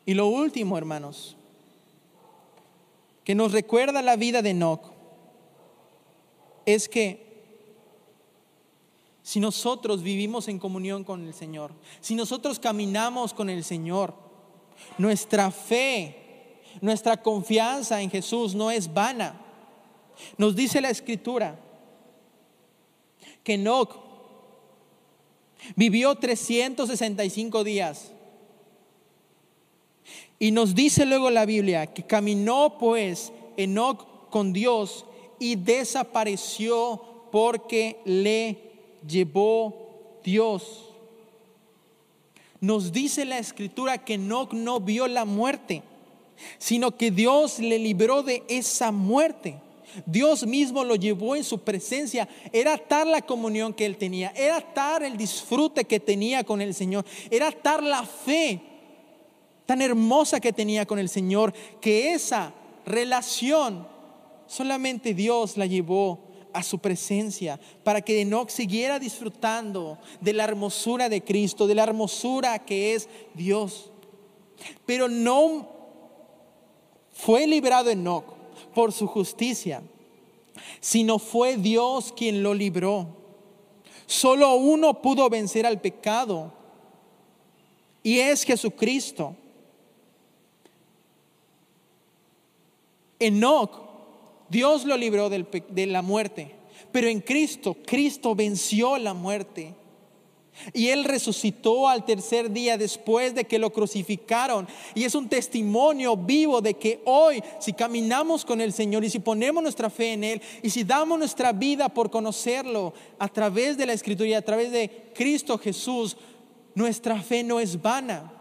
Y 0.05 0.13
lo 0.13 0.27
último, 0.27 0.77
hermanos, 0.77 1.35
que 3.23 3.35
nos 3.35 3.51
recuerda 3.51 4.01
la 4.01 4.15
vida 4.15 4.41
de 4.41 4.51
Enoch, 4.51 4.81
es 6.65 6.89
que 6.89 7.31
si 9.23 9.39
nosotros 9.39 10.01
vivimos 10.01 10.47
en 10.47 10.59
comunión 10.59 11.03
con 11.03 11.25
el 11.25 11.33
Señor, 11.33 11.71
si 11.99 12.15
nosotros 12.15 12.59
caminamos 12.59 13.33
con 13.33 13.49
el 13.49 13.63
Señor, 13.63 14.13
nuestra 14.97 15.51
fe, 15.51 16.61
nuestra 16.81 17.21
confianza 17.21 18.01
en 18.01 18.09
Jesús 18.09 18.55
no 18.55 18.71
es 18.71 18.91
vana. 18.91 19.39
Nos 20.37 20.55
dice 20.55 20.81
la 20.81 20.89
Escritura 20.89 21.59
que 23.43 23.55
Enoch 23.55 23.95
vivió 25.75 26.15
365 26.15 27.63
días 27.63 28.11
y 30.41 30.49
nos 30.49 30.73
dice 30.73 31.05
luego 31.05 31.29
la 31.29 31.45
Biblia 31.45 31.85
que 31.85 32.01
caminó 32.01 32.79
pues 32.79 33.31
Enoch 33.57 34.29
con 34.31 34.53
Dios 34.53 35.05
y 35.37 35.55
desapareció 35.55 36.99
porque 37.31 37.99
le 38.05 38.57
llevó 39.07 40.17
Dios. 40.23 40.89
Nos 42.59 42.91
dice 42.91 43.23
la 43.23 43.37
escritura 43.37 43.99
que 43.99 44.15
Enoch 44.15 44.51
no 44.53 44.79
vio 44.79 45.07
la 45.07 45.25
muerte, 45.25 45.83
sino 46.57 46.97
que 46.97 47.11
Dios 47.11 47.59
le 47.59 47.77
libró 47.77 48.23
de 48.23 48.41
esa 48.47 48.91
muerte. 48.91 49.59
Dios 50.07 50.47
mismo 50.47 50.83
lo 50.83 50.95
llevó 50.95 51.35
en 51.35 51.43
su 51.43 51.59
presencia. 51.59 52.27
Era 52.51 52.79
tal 52.79 53.11
la 53.11 53.21
comunión 53.21 53.75
que 53.75 53.85
él 53.85 53.95
tenía, 53.95 54.33
era 54.35 54.59
tal 54.73 55.03
el 55.03 55.17
disfrute 55.17 55.85
que 55.85 55.99
tenía 55.99 56.43
con 56.43 56.61
el 56.61 56.73
Señor, 56.73 57.05
era 57.29 57.51
tal 57.51 57.87
la 57.87 58.03
fe 58.03 58.70
tan 59.71 59.81
hermosa 59.81 60.41
que 60.41 60.51
tenía 60.51 60.85
con 60.85 60.99
el 60.99 61.07
Señor, 61.07 61.53
que 61.79 62.11
esa 62.11 62.53
relación 62.85 63.87
solamente 64.45 65.13
Dios 65.13 65.55
la 65.55 65.65
llevó 65.65 66.19
a 66.51 66.61
su 66.61 66.79
presencia 66.79 67.57
para 67.81 68.01
que 68.01 68.19
Enoch 68.19 68.49
siguiera 68.49 68.99
disfrutando 68.99 69.97
de 70.19 70.33
la 70.33 70.43
hermosura 70.43 71.07
de 71.07 71.23
Cristo, 71.23 71.67
de 71.67 71.75
la 71.75 71.83
hermosura 71.83 72.59
que 72.59 72.95
es 72.95 73.07
Dios. 73.33 73.93
Pero 74.85 75.07
no 75.07 75.69
fue 77.13 77.47
librado 77.47 77.89
Enoch 77.91 78.25
por 78.75 78.91
su 78.91 79.07
justicia, 79.07 79.81
sino 80.81 81.17
fue 81.17 81.55
Dios 81.55 82.11
quien 82.11 82.43
lo 82.43 82.53
libró. 82.53 83.07
Solo 84.05 84.53
uno 84.55 85.01
pudo 85.01 85.29
vencer 85.29 85.65
al 85.65 85.79
pecado 85.79 86.51
y 88.03 88.19
es 88.19 88.43
Jesucristo. 88.43 89.37
Enoch, 93.21 93.71
Dios 94.49 94.83
lo 94.83 94.97
libró 94.97 95.29
de 95.29 95.85
la 95.85 96.01
muerte, 96.01 96.55
pero 96.91 97.07
en 97.07 97.21
Cristo, 97.21 97.77
Cristo 97.85 98.35
venció 98.35 98.97
la 98.97 99.13
muerte. 99.13 99.75
Y 100.73 100.89
Él 100.89 101.05
resucitó 101.05 101.87
al 101.87 102.05
tercer 102.05 102.51
día 102.51 102.77
después 102.77 103.33
de 103.33 103.45
que 103.45 103.57
lo 103.57 103.71
crucificaron. 103.71 104.67
Y 104.93 105.05
es 105.05 105.15
un 105.15 105.29
testimonio 105.29 106.15
vivo 106.15 106.61
de 106.61 106.73
que 106.75 107.01
hoy, 107.05 107.41
si 107.59 107.73
caminamos 107.73 108.45
con 108.45 108.61
el 108.61 108.73
Señor 108.73 109.03
y 109.03 109.09
si 109.09 109.19
ponemos 109.19 109.63
nuestra 109.63 109.89
fe 109.89 110.13
en 110.13 110.23
Él 110.23 110.41
y 110.61 110.69
si 110.69 110.83
damos 110.83 111.17
nuestra 111.17 111.51
vida 111.51 111.89
por 111.89 112.11
conocerlo 112.11 112.93
a 113.17 113.27
través 113.27 113.77
de 113.77 113.85
la 113.85 113.93
Escritura 113.93 114.29
y 114.29 114.33
a 114.33 114.45
través 114.45 114.71
de 114.71 115.11
Cristo 115.15 115.57
Jesús, 115.57 116.17
nuestra 116.75 117.21
fe 117.21 117.43
no 117.43 117.59
es 117.59 117.81
vana. 117.81 118.40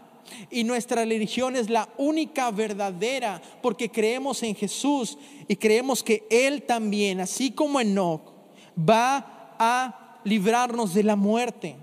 Y 0.51 0.65
nuestra 0.65 1.05
religión 1.05 1.57
es 1.57 1.71
la 1.71 1.89
única 1.97 2.51
verdadera 2.51 3.41
porque 3.63 3.91
creemos 3.91 4.43
en 4.43 4.55
Jesús 4.55 5.19
y 5.49 5.57
creemos 5.57 6.03
que 6.03 6.27
Él 6.31 6.63
también, 6.63 7.21
así 7.21 7.51
como 7.51 7.81
Enoch, 7.81 8.33
va 8.79 9.55
a 9.59 10.21
librarnos 10.25 10.95
de 10.95 11.03
la 11.03 11.17
muerte. 11.17 11.77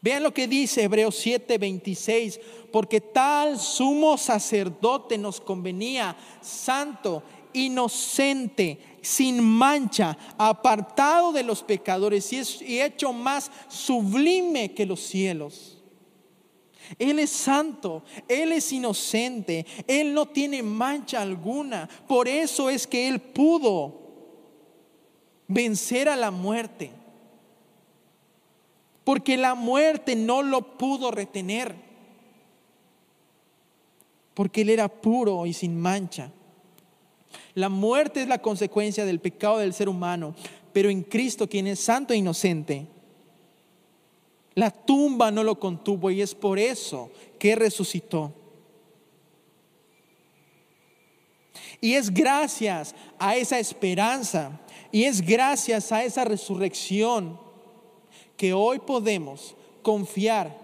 Vean 0.00 0.22
lo 0.22 0.32
que 0.32 0.46
dice 0.46 0.84
Hebreos 0.84 1.16
7:26, 1.24 2.40
porque 2.72 3.00
tal 3.00 3.58
sumo 3.58 4.16
sacerdote 4.16 5.18
nos 5.18 5.40
convenía, 5.40 6.16
santo, 6.40 7.22
inocente, 7.52 8.78
sin 9.02 9.42
mancha, 9.42 10.16
apartado 10.36 11.32
de 11.32 11.42
los 11.42 11.62
pecadores 11.62 12.32
y, 12.32 12.80
hecho 12.80 13.12
más 13.12 13.50
sublime 13.68 14.72
que 14.72 14.86
los 14.86 15.00
cielos. 15.00 15.77
Él 16.98 17.18
es 17.18 17.30
santo, 17.30 18.02
Él 18.28 18.52
es 18.52 18.72
inocente, 18.72 19.66
Él 19.86 20.14
no 20.14 20.26
tiene 20.26 20.62
mancha 20.62 21.20
alguna. 21.20 21.88
Por 22.06 22.28
eso 22.28 22.70
es 22.70 22.86
que 22.86 23.08
Él 23.08 23.20
pudo 23.20 24.00
vencer 25.48 26.08
a 26.08 26.16
la 26.16 26.30
muerte 26.30 26.92
porque 29.08 29.38
la 29.38 29.54
muerte 29.54 30.16
no 30.16 30.42
lo 30.42 30.76
pudo 30.76 31.10
retener, 31.10 31.74
porque 34.34 34.60
Él 34.60 34.68
era 34.68 34.86
puro 34.86 35.46
y 35.46 35.54
sin 35.54 35.80
mancha. 35.80 36.30
La 37.54 37.70
muerte 37.70 38.20
es 38.20 38.28
la 38.28 38.42
consecuencia 38.42 39.06
del 39.06 39.18
pecado 39.18 39.56
del 39.56 39.72
ser 39.72 39.88
humano, 39.88 40.34
pero 40.74 40.90
en 40.90 41.02
Cristo, 41.02 41.48
quien 41.48 41.66
es 41.68 41.80
santo 41.80 42.12
e 42.12 42.18
inocente, 42.18 42.86
la 44.58 44.72
tumba 44.72 45.30
no 45.30 45.44
lo 45.44 45.60
contuvo 45.60 46.10
y 46.10 46.20
es 46.20 46.34
por 46.34 46.58
eso 46.58 47.12
que 47.38 47.54
resucitó. 47.54 48.32
Y 51.80 51.94
es 51.94 52.12
gracias 52.12 52.92
a 53.20 53.36
esa 53.36 53.60
esperanza 53.60 54.60
y 54.90 55.04
es 55.04 55.20
gracias 55.24 55.92
a 55.92 56.02
esa 56.02 56.24
resurrección 56.24 57.38
que 58.36 58.52
hoy 58.52 58.80
podemos 58.80 59.54
confiar 59.80 60.58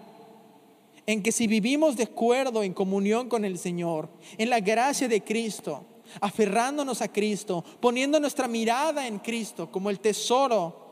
en 1.05 1.23
que 1.23 1.31
si 1.31 1.47
vivimos 1.47 1.95
de 1.95 2.03
acuerdo 2.03 2.63
en 2.63 2.73
comunión 2.73 3.29
con 3.29 3.45
el 3.45 3.57
Señor, 3.57 4.09
en 4.37 4.49
la 4.49 4.59
gracia 4.59 5.07
de 5.07 5.23
Cristo, 5.23 5.85
aferrándonos 6.19 7.01
a 7.01 7.07
Cristo, 7.07 7.63
poniendo 7.79 8.19
nuestra 8.19 8.49
mirada 8.49 9.07
en 9.07 9.19
Cristo 9.19 9.71
como 9.71 9.89
el 9.89 10.01
tesoro, 10.01 10.83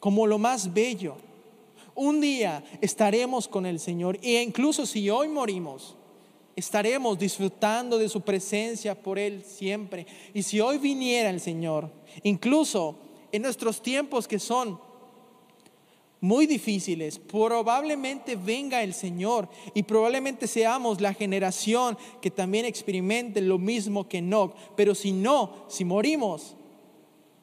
como 0.00 0.26
lo 0.26 0.38
más 0.38 0.72
bello, 0.72 1.16
un 1.94 2.20
día 2.20 2.64
estaremos 2.80 3.48
con 3.48 3.66
el 3.66 3.78
Señor 3.78 4.18
e 4.22 4.42
incluso 4.42 4.86
si 4.86 5.08
hoy 5.10 5.28
morimos, 5.28 5.96
estaremos 6.56 7.18
disfrutando 7.18 7.98
de 7.98 8.08
su 8.08 8.20
presencia 8.20 8.94
por 8.94 9.18
Él 9.18 9.44
siempre. 9.44 10.06
Y 10.32 10.42
si 10.42 10.60
hoy 10.60 10.78
viniera 10.78 11.30
el 11.30 11.40
Señor, 11.40 11.90
incluso 12.22 12.96
en 13.32 13.42
nuestros 13.42 13.82
tiempos 13.82 14.28
que 14.28 14.38
son 14.38 14.78
muy 16.20 16.46
difíciles, 16.46 17.18
probablemente 17.18 18.34
venga 18.34 18.82
el 18.82 18.94
Señor 18.94 19.48
y 19.74 19.82
probablemente 19.82 20.46
seamos 20.46 21.00
la 21.00 21.12
generación 21.12 21.98
que 22.22 22.30
también 22.30 22.64
experimente 22.64 23.40
lo 23.40 23.58
mismo 23.58 24.08
que 24.08 24.18
Enoch. 24.18 24.54
Pero 24.74 24.94
si 24.94 25.12
no, 25.12 25.66
si 25.68 25.84
morimos, 25.84 26.56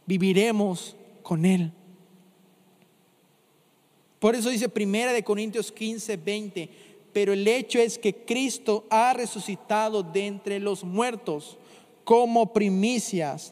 viviremos 0.08 0.96
con 1.22 1.46
Él. 1.46 1.72
Por 4.22 4.36
eso 4.36 4.52
dice 4.52 4.70
Primera 4.70 5.14
de 5.14 5.24
Corintios 5.24 5.72
15, 5.72 6.16
20, 6.16 6.70
pero 7.12 7.34
el 7.34 7.48
hecho 7.48 7.80
es 7.80 7.98
que 7.98 8.14
Cristo 8.14 8.86
ha 8.92 9.14
resucitado 9.14 10.04
de 10.04 10.28
entre 10.28 10.60
los 10.60 10.84
muertos 10.84 11.58
como 12.04 12.54
primicias 12.54 13.52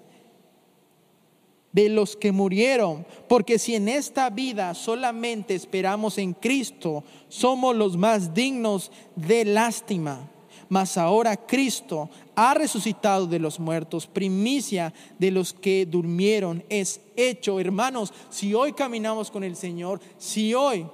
de 1.71 1.89
los 1.89 2.15
que 2.15 2.31
murieron, 2.31 3.03
porque 3.27 3.57
si 3.57 3.73
en 3.73 3.89
esta 3.89 4.29
vida 4.29 4.75
solamente 4.75 5.55
esperamos 5.55 6.19
en 6.19 6.33
Cristo, 6.33 7.03
somos 7.29 7.75
los 7.75 7.97
más 7.97 8.35
dignos 8.35 8.91
de 9.15 9.45
lástima. 9.45 10.29
Mas 10.69 10.97
ahora 10.97 11.35
Cristo 11.35 12.09
ha 12.35 12.53
resucitado 12.53 13.25
de 13.25 13.39
los 13.39 13.59
muertos, 13.59 14.05
primicia 14.05 14.93
de 15.17 15.31
los 15.31 15.51
que 15.51 15.87
durmieron, 15.87 16.63
es 16.69 17.01
hecho. 17.15 17.59
Hermanos, 17.59 18.13
si 18.29 18.53
hoy 18.53 18.73
caminamos 18.73 19.31
con 19.31 19.43
el 19.43 19.55
Señor, 19.55 19.99
si 20.19 20.53
hoy 20.53 20.85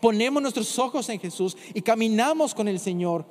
ponemos 0.00 0.42
nuestros 0.42 0.78
ojos 0.78 1.08
en 1.10 1.20
Jesús 1.20 1.56
y 1.74 1.82
caminamos 1.82 2.54
con 2.54 2.66
el 2.66 2.80
Señor 2.80 3.26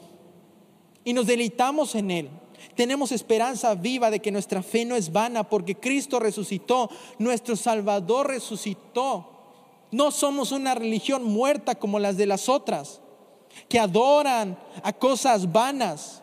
y 1.04 1.12
nos 1.12 1.26
deleitamos 1.26 1.96
en 1.96 2.12
Él, 2.12 2.30
tenemos 2.76 3.12
esperanza 3.12 3.74
viva 3.74 4.12
de 4.12 4.20
que 4.20 4.32
nuestra 4.32 4.62
fe 4.62 4.86
no 4.86 4.96
es 4.96 5.12
vana 5.12 5.44
porque 5.44 5.76
Cristo 5.76 6.20
resucitó, 6.20 6.90
nuestro 7.18 7.56
Salvador 7.56 8.28
resucitó. 8.28 9.28
No 9.92 10.12
somos 10.12 10.52
una 10.52 10.76
religión 10.76 11.24
muerta 11.24 11.76
como 11.76 12.00
las 12.00 12.16
de 12.16 12.26
las 12.26 12.48
otras, 12.48 13.01
que 13.68 13.80
adoran 13.80 14.58
a 14.84 14.94
cosas 14.94 15.52
vanas. 15.52 16.22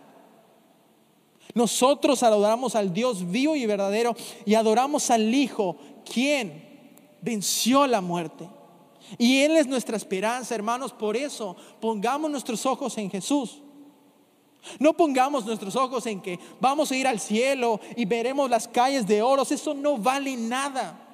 Nosotros 1.54 2.22
adoramos 2.22 2.74
al 2.74 2.92
Dios 2.92 3.30
vivo 3.30 3.56
y 3.56 3.66
verdadero 3.66 4.14
y 4.44 4.54
adoramos 4.54 5.10
al 5.10 5.34
Hijo, 5.34 5.76
quien 6.04 6.68
venció 7.20 7.86
la 7.86 8.00
muerte. 8.00 8.48
Y 9.16 9.40
Él 9.40 9.56
es 9.56 9.66
nuestra 9.66 9.96
esperanza, 9.96 10.54
hermanos. 10.54 10.92
Por 10.92 11.16
eso 11.16 11.56
pongamos 11.80 12.30
nuestros 12.30 12.66
ojos 12.66 12.98
en 12.98 13.10
Jesús. 13.10 13.62
No 14.78 14.92
pongamos 14.92 15.46
nuestros 15.46 15.76
ojos 15.76 16.04
en 16.06 16.20
que 16.20 16.38
vamos 16.60 16.90
a 16.90 16.96
ir 16.96 17.06
al 17.06 17.20
cielo 17.20 17.80
y 17.96 18.04
veremos 18.04 18.50
las 18.50 18.68
calles 18.68 19.06
de 19.06 19.22
oros. 19.22 19.50
Eso 19.50 19.72
no 19.72 19.96
vale 19.96 20.36
nada. 20.36 21.07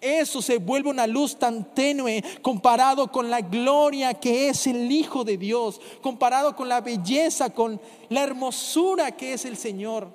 Eso 0.00 0.42
se 0.42 0.58
vuelve 0.58 0.90
una 0.90 1.06
luz 1.06 1.38
tan 1.38 1.74
tenue 1.74 2.22
comparado 2.42 3.10
con 3.10 3.30
la 3.30 3.40
gloria 3.40 4.14
que 4.14 4.48
es 4.48 4.66
el 4.66 4.90
Hijo 4.90 5.24
de 5.24 5.36
Dios, 5.36 5.80
comparado 6.00 6.54
con 6.56 6.68
la 6.68 6.80
belleza, 6.80 7.50
con 7.50 7.80
la 8.08 8.22
hermosura 8.22 9.12
que 9.12 9.32
es 9.32 9.44
el 9.44 9.56
Señor. 9.56 10.08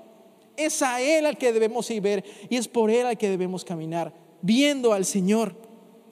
Es 0.55 0.82
a 0.82 1.01
Él 1.01 1.26
al 1.26 1.38
que 1.38 1.53
debemos 1.53 1.89
ir 1.91 2.01
ver 2.01 2.24
y 2.49 2.57
es 2.57 2.67
por 2.67 2.91
Él 2.91 3.05
al 3.05 3.17
que 3.17 3.30
debemos 3.30 3.63
caminar, 3.63 4.13
viendo 4.41 4.93
al 4.93 5.05
Señor, 5.05 5.55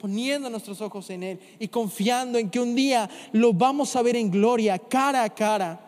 poniendo 0.00 0.48
nuestros 0.50 0.80
ojos 0.80 1.10
en 1.10 1.22
Él 1.22 1.40
y 1.58 1.68
confiando 1.68 2.38
en 2.38 2.50
que 2.50 2.60
un 2.60 2.74
día 2.74 3.08
lo 3.32 3.52
vamos 3.52 3.94
a 3.96 4.02
ver 4.02 4.16
en 4.16 4.30
gloria, 4.30 4.78
cara 4.78 5.22
a 5.22 5.30
cara 5.30 5.86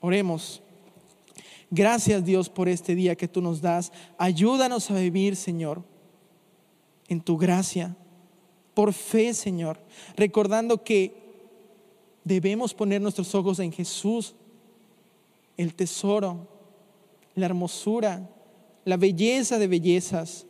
Oremos. 0.00 0.62
Gracias 1.70 2.24
Dios 2.24 2.48
por 2.48 2.68
este 2.68 2.96
día 2.96 3.14
que 3.14 3.28
tú 3.28 3.40
nos 3.40 3.60
das. 3.60 3.92
Ayúdanos 4.18 4.90
a 4.90 4.94
vivir, 4.94 5.36
Señor, 5.36 5.84
en 7.08 7.20
tu 7.20 7.36
gracia, 7.38 7.96
por 8.74 8.92
fe, 8.92 9.34
Señor, 9.34 9.78
recordando 10.16 10.82
que 10.82 11.14
debemos 12.24 12.74
poner 12.74 13.00
nuestros 13.00 13.34
ojos 13.34 13.60
en 13.60 13.72
Jesús, 13.72 14.34
el 15.56 15.74
tesoro, 15.74 16.48
la 17.34 17.46
hermosura, 17.46 18.28
la 18.84 18.96
belleza 18.96 19.58
de 19.58 19.68
bellezas. 19.68 20.46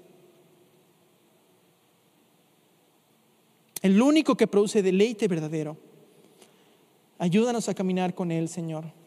El 3.83 4.01
único 4.01 4.37
que 4.37 4.47
produce 4.47 4.83
deleite 4.83 5.29
verdadero. 5.29 5.77
Ayúdanos 7.18 7.68
a 7.68 7.75
caminar 7.75 8.14
con 8.14 8.31
Él, 8.31 8.49
Señor. 8.49 8.99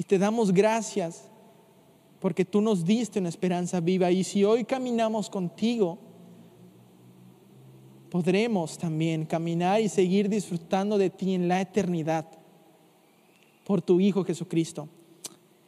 Y 0.00 0.02
te 0.02 0.18
damos 0.18 0.50
gracias 0.50 1.28
porque 2.20 2.46
tú 2.46 2.62
nos 2.62 2.86
diste 2.86 3.18
una 3.18 3.28
esperanza 3.28 3.80
viva 3.80 4.10
y 4.10 4.24
si 4.24 4.42
hoy 4.44 4.64
caminamos 4.64 5.28
contigo, 5.28 5.98
podremos 8.10 8.78
también 8.78 9.26
caminar 9.26 9.78
y 9.78 9.90
seguir 9.90 10.30
disfrutando 10.30 10.96
de 10.96 11.10
ti 11.10 11.34
en 11.34 11.48
la 11.48 11.60
eternidad 11.60 12.26
por 13.66 13.82
tu 13.82 14.00
Hijo 14.00 14.24
Jesucristo. 14.24 14.88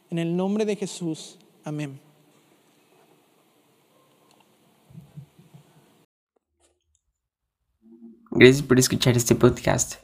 En 0.09 0.17
el 0.17 0.35
nombre 0.35 0.65
de 0.65 0.77
Jesús, 0.77 1.37
amén. 1.63 1.99
Gracias 8.31 8.63
por 8.63 8.79
escuchar 8.79 9.15
este 9.15 9.35
podcast. 9.35 10.03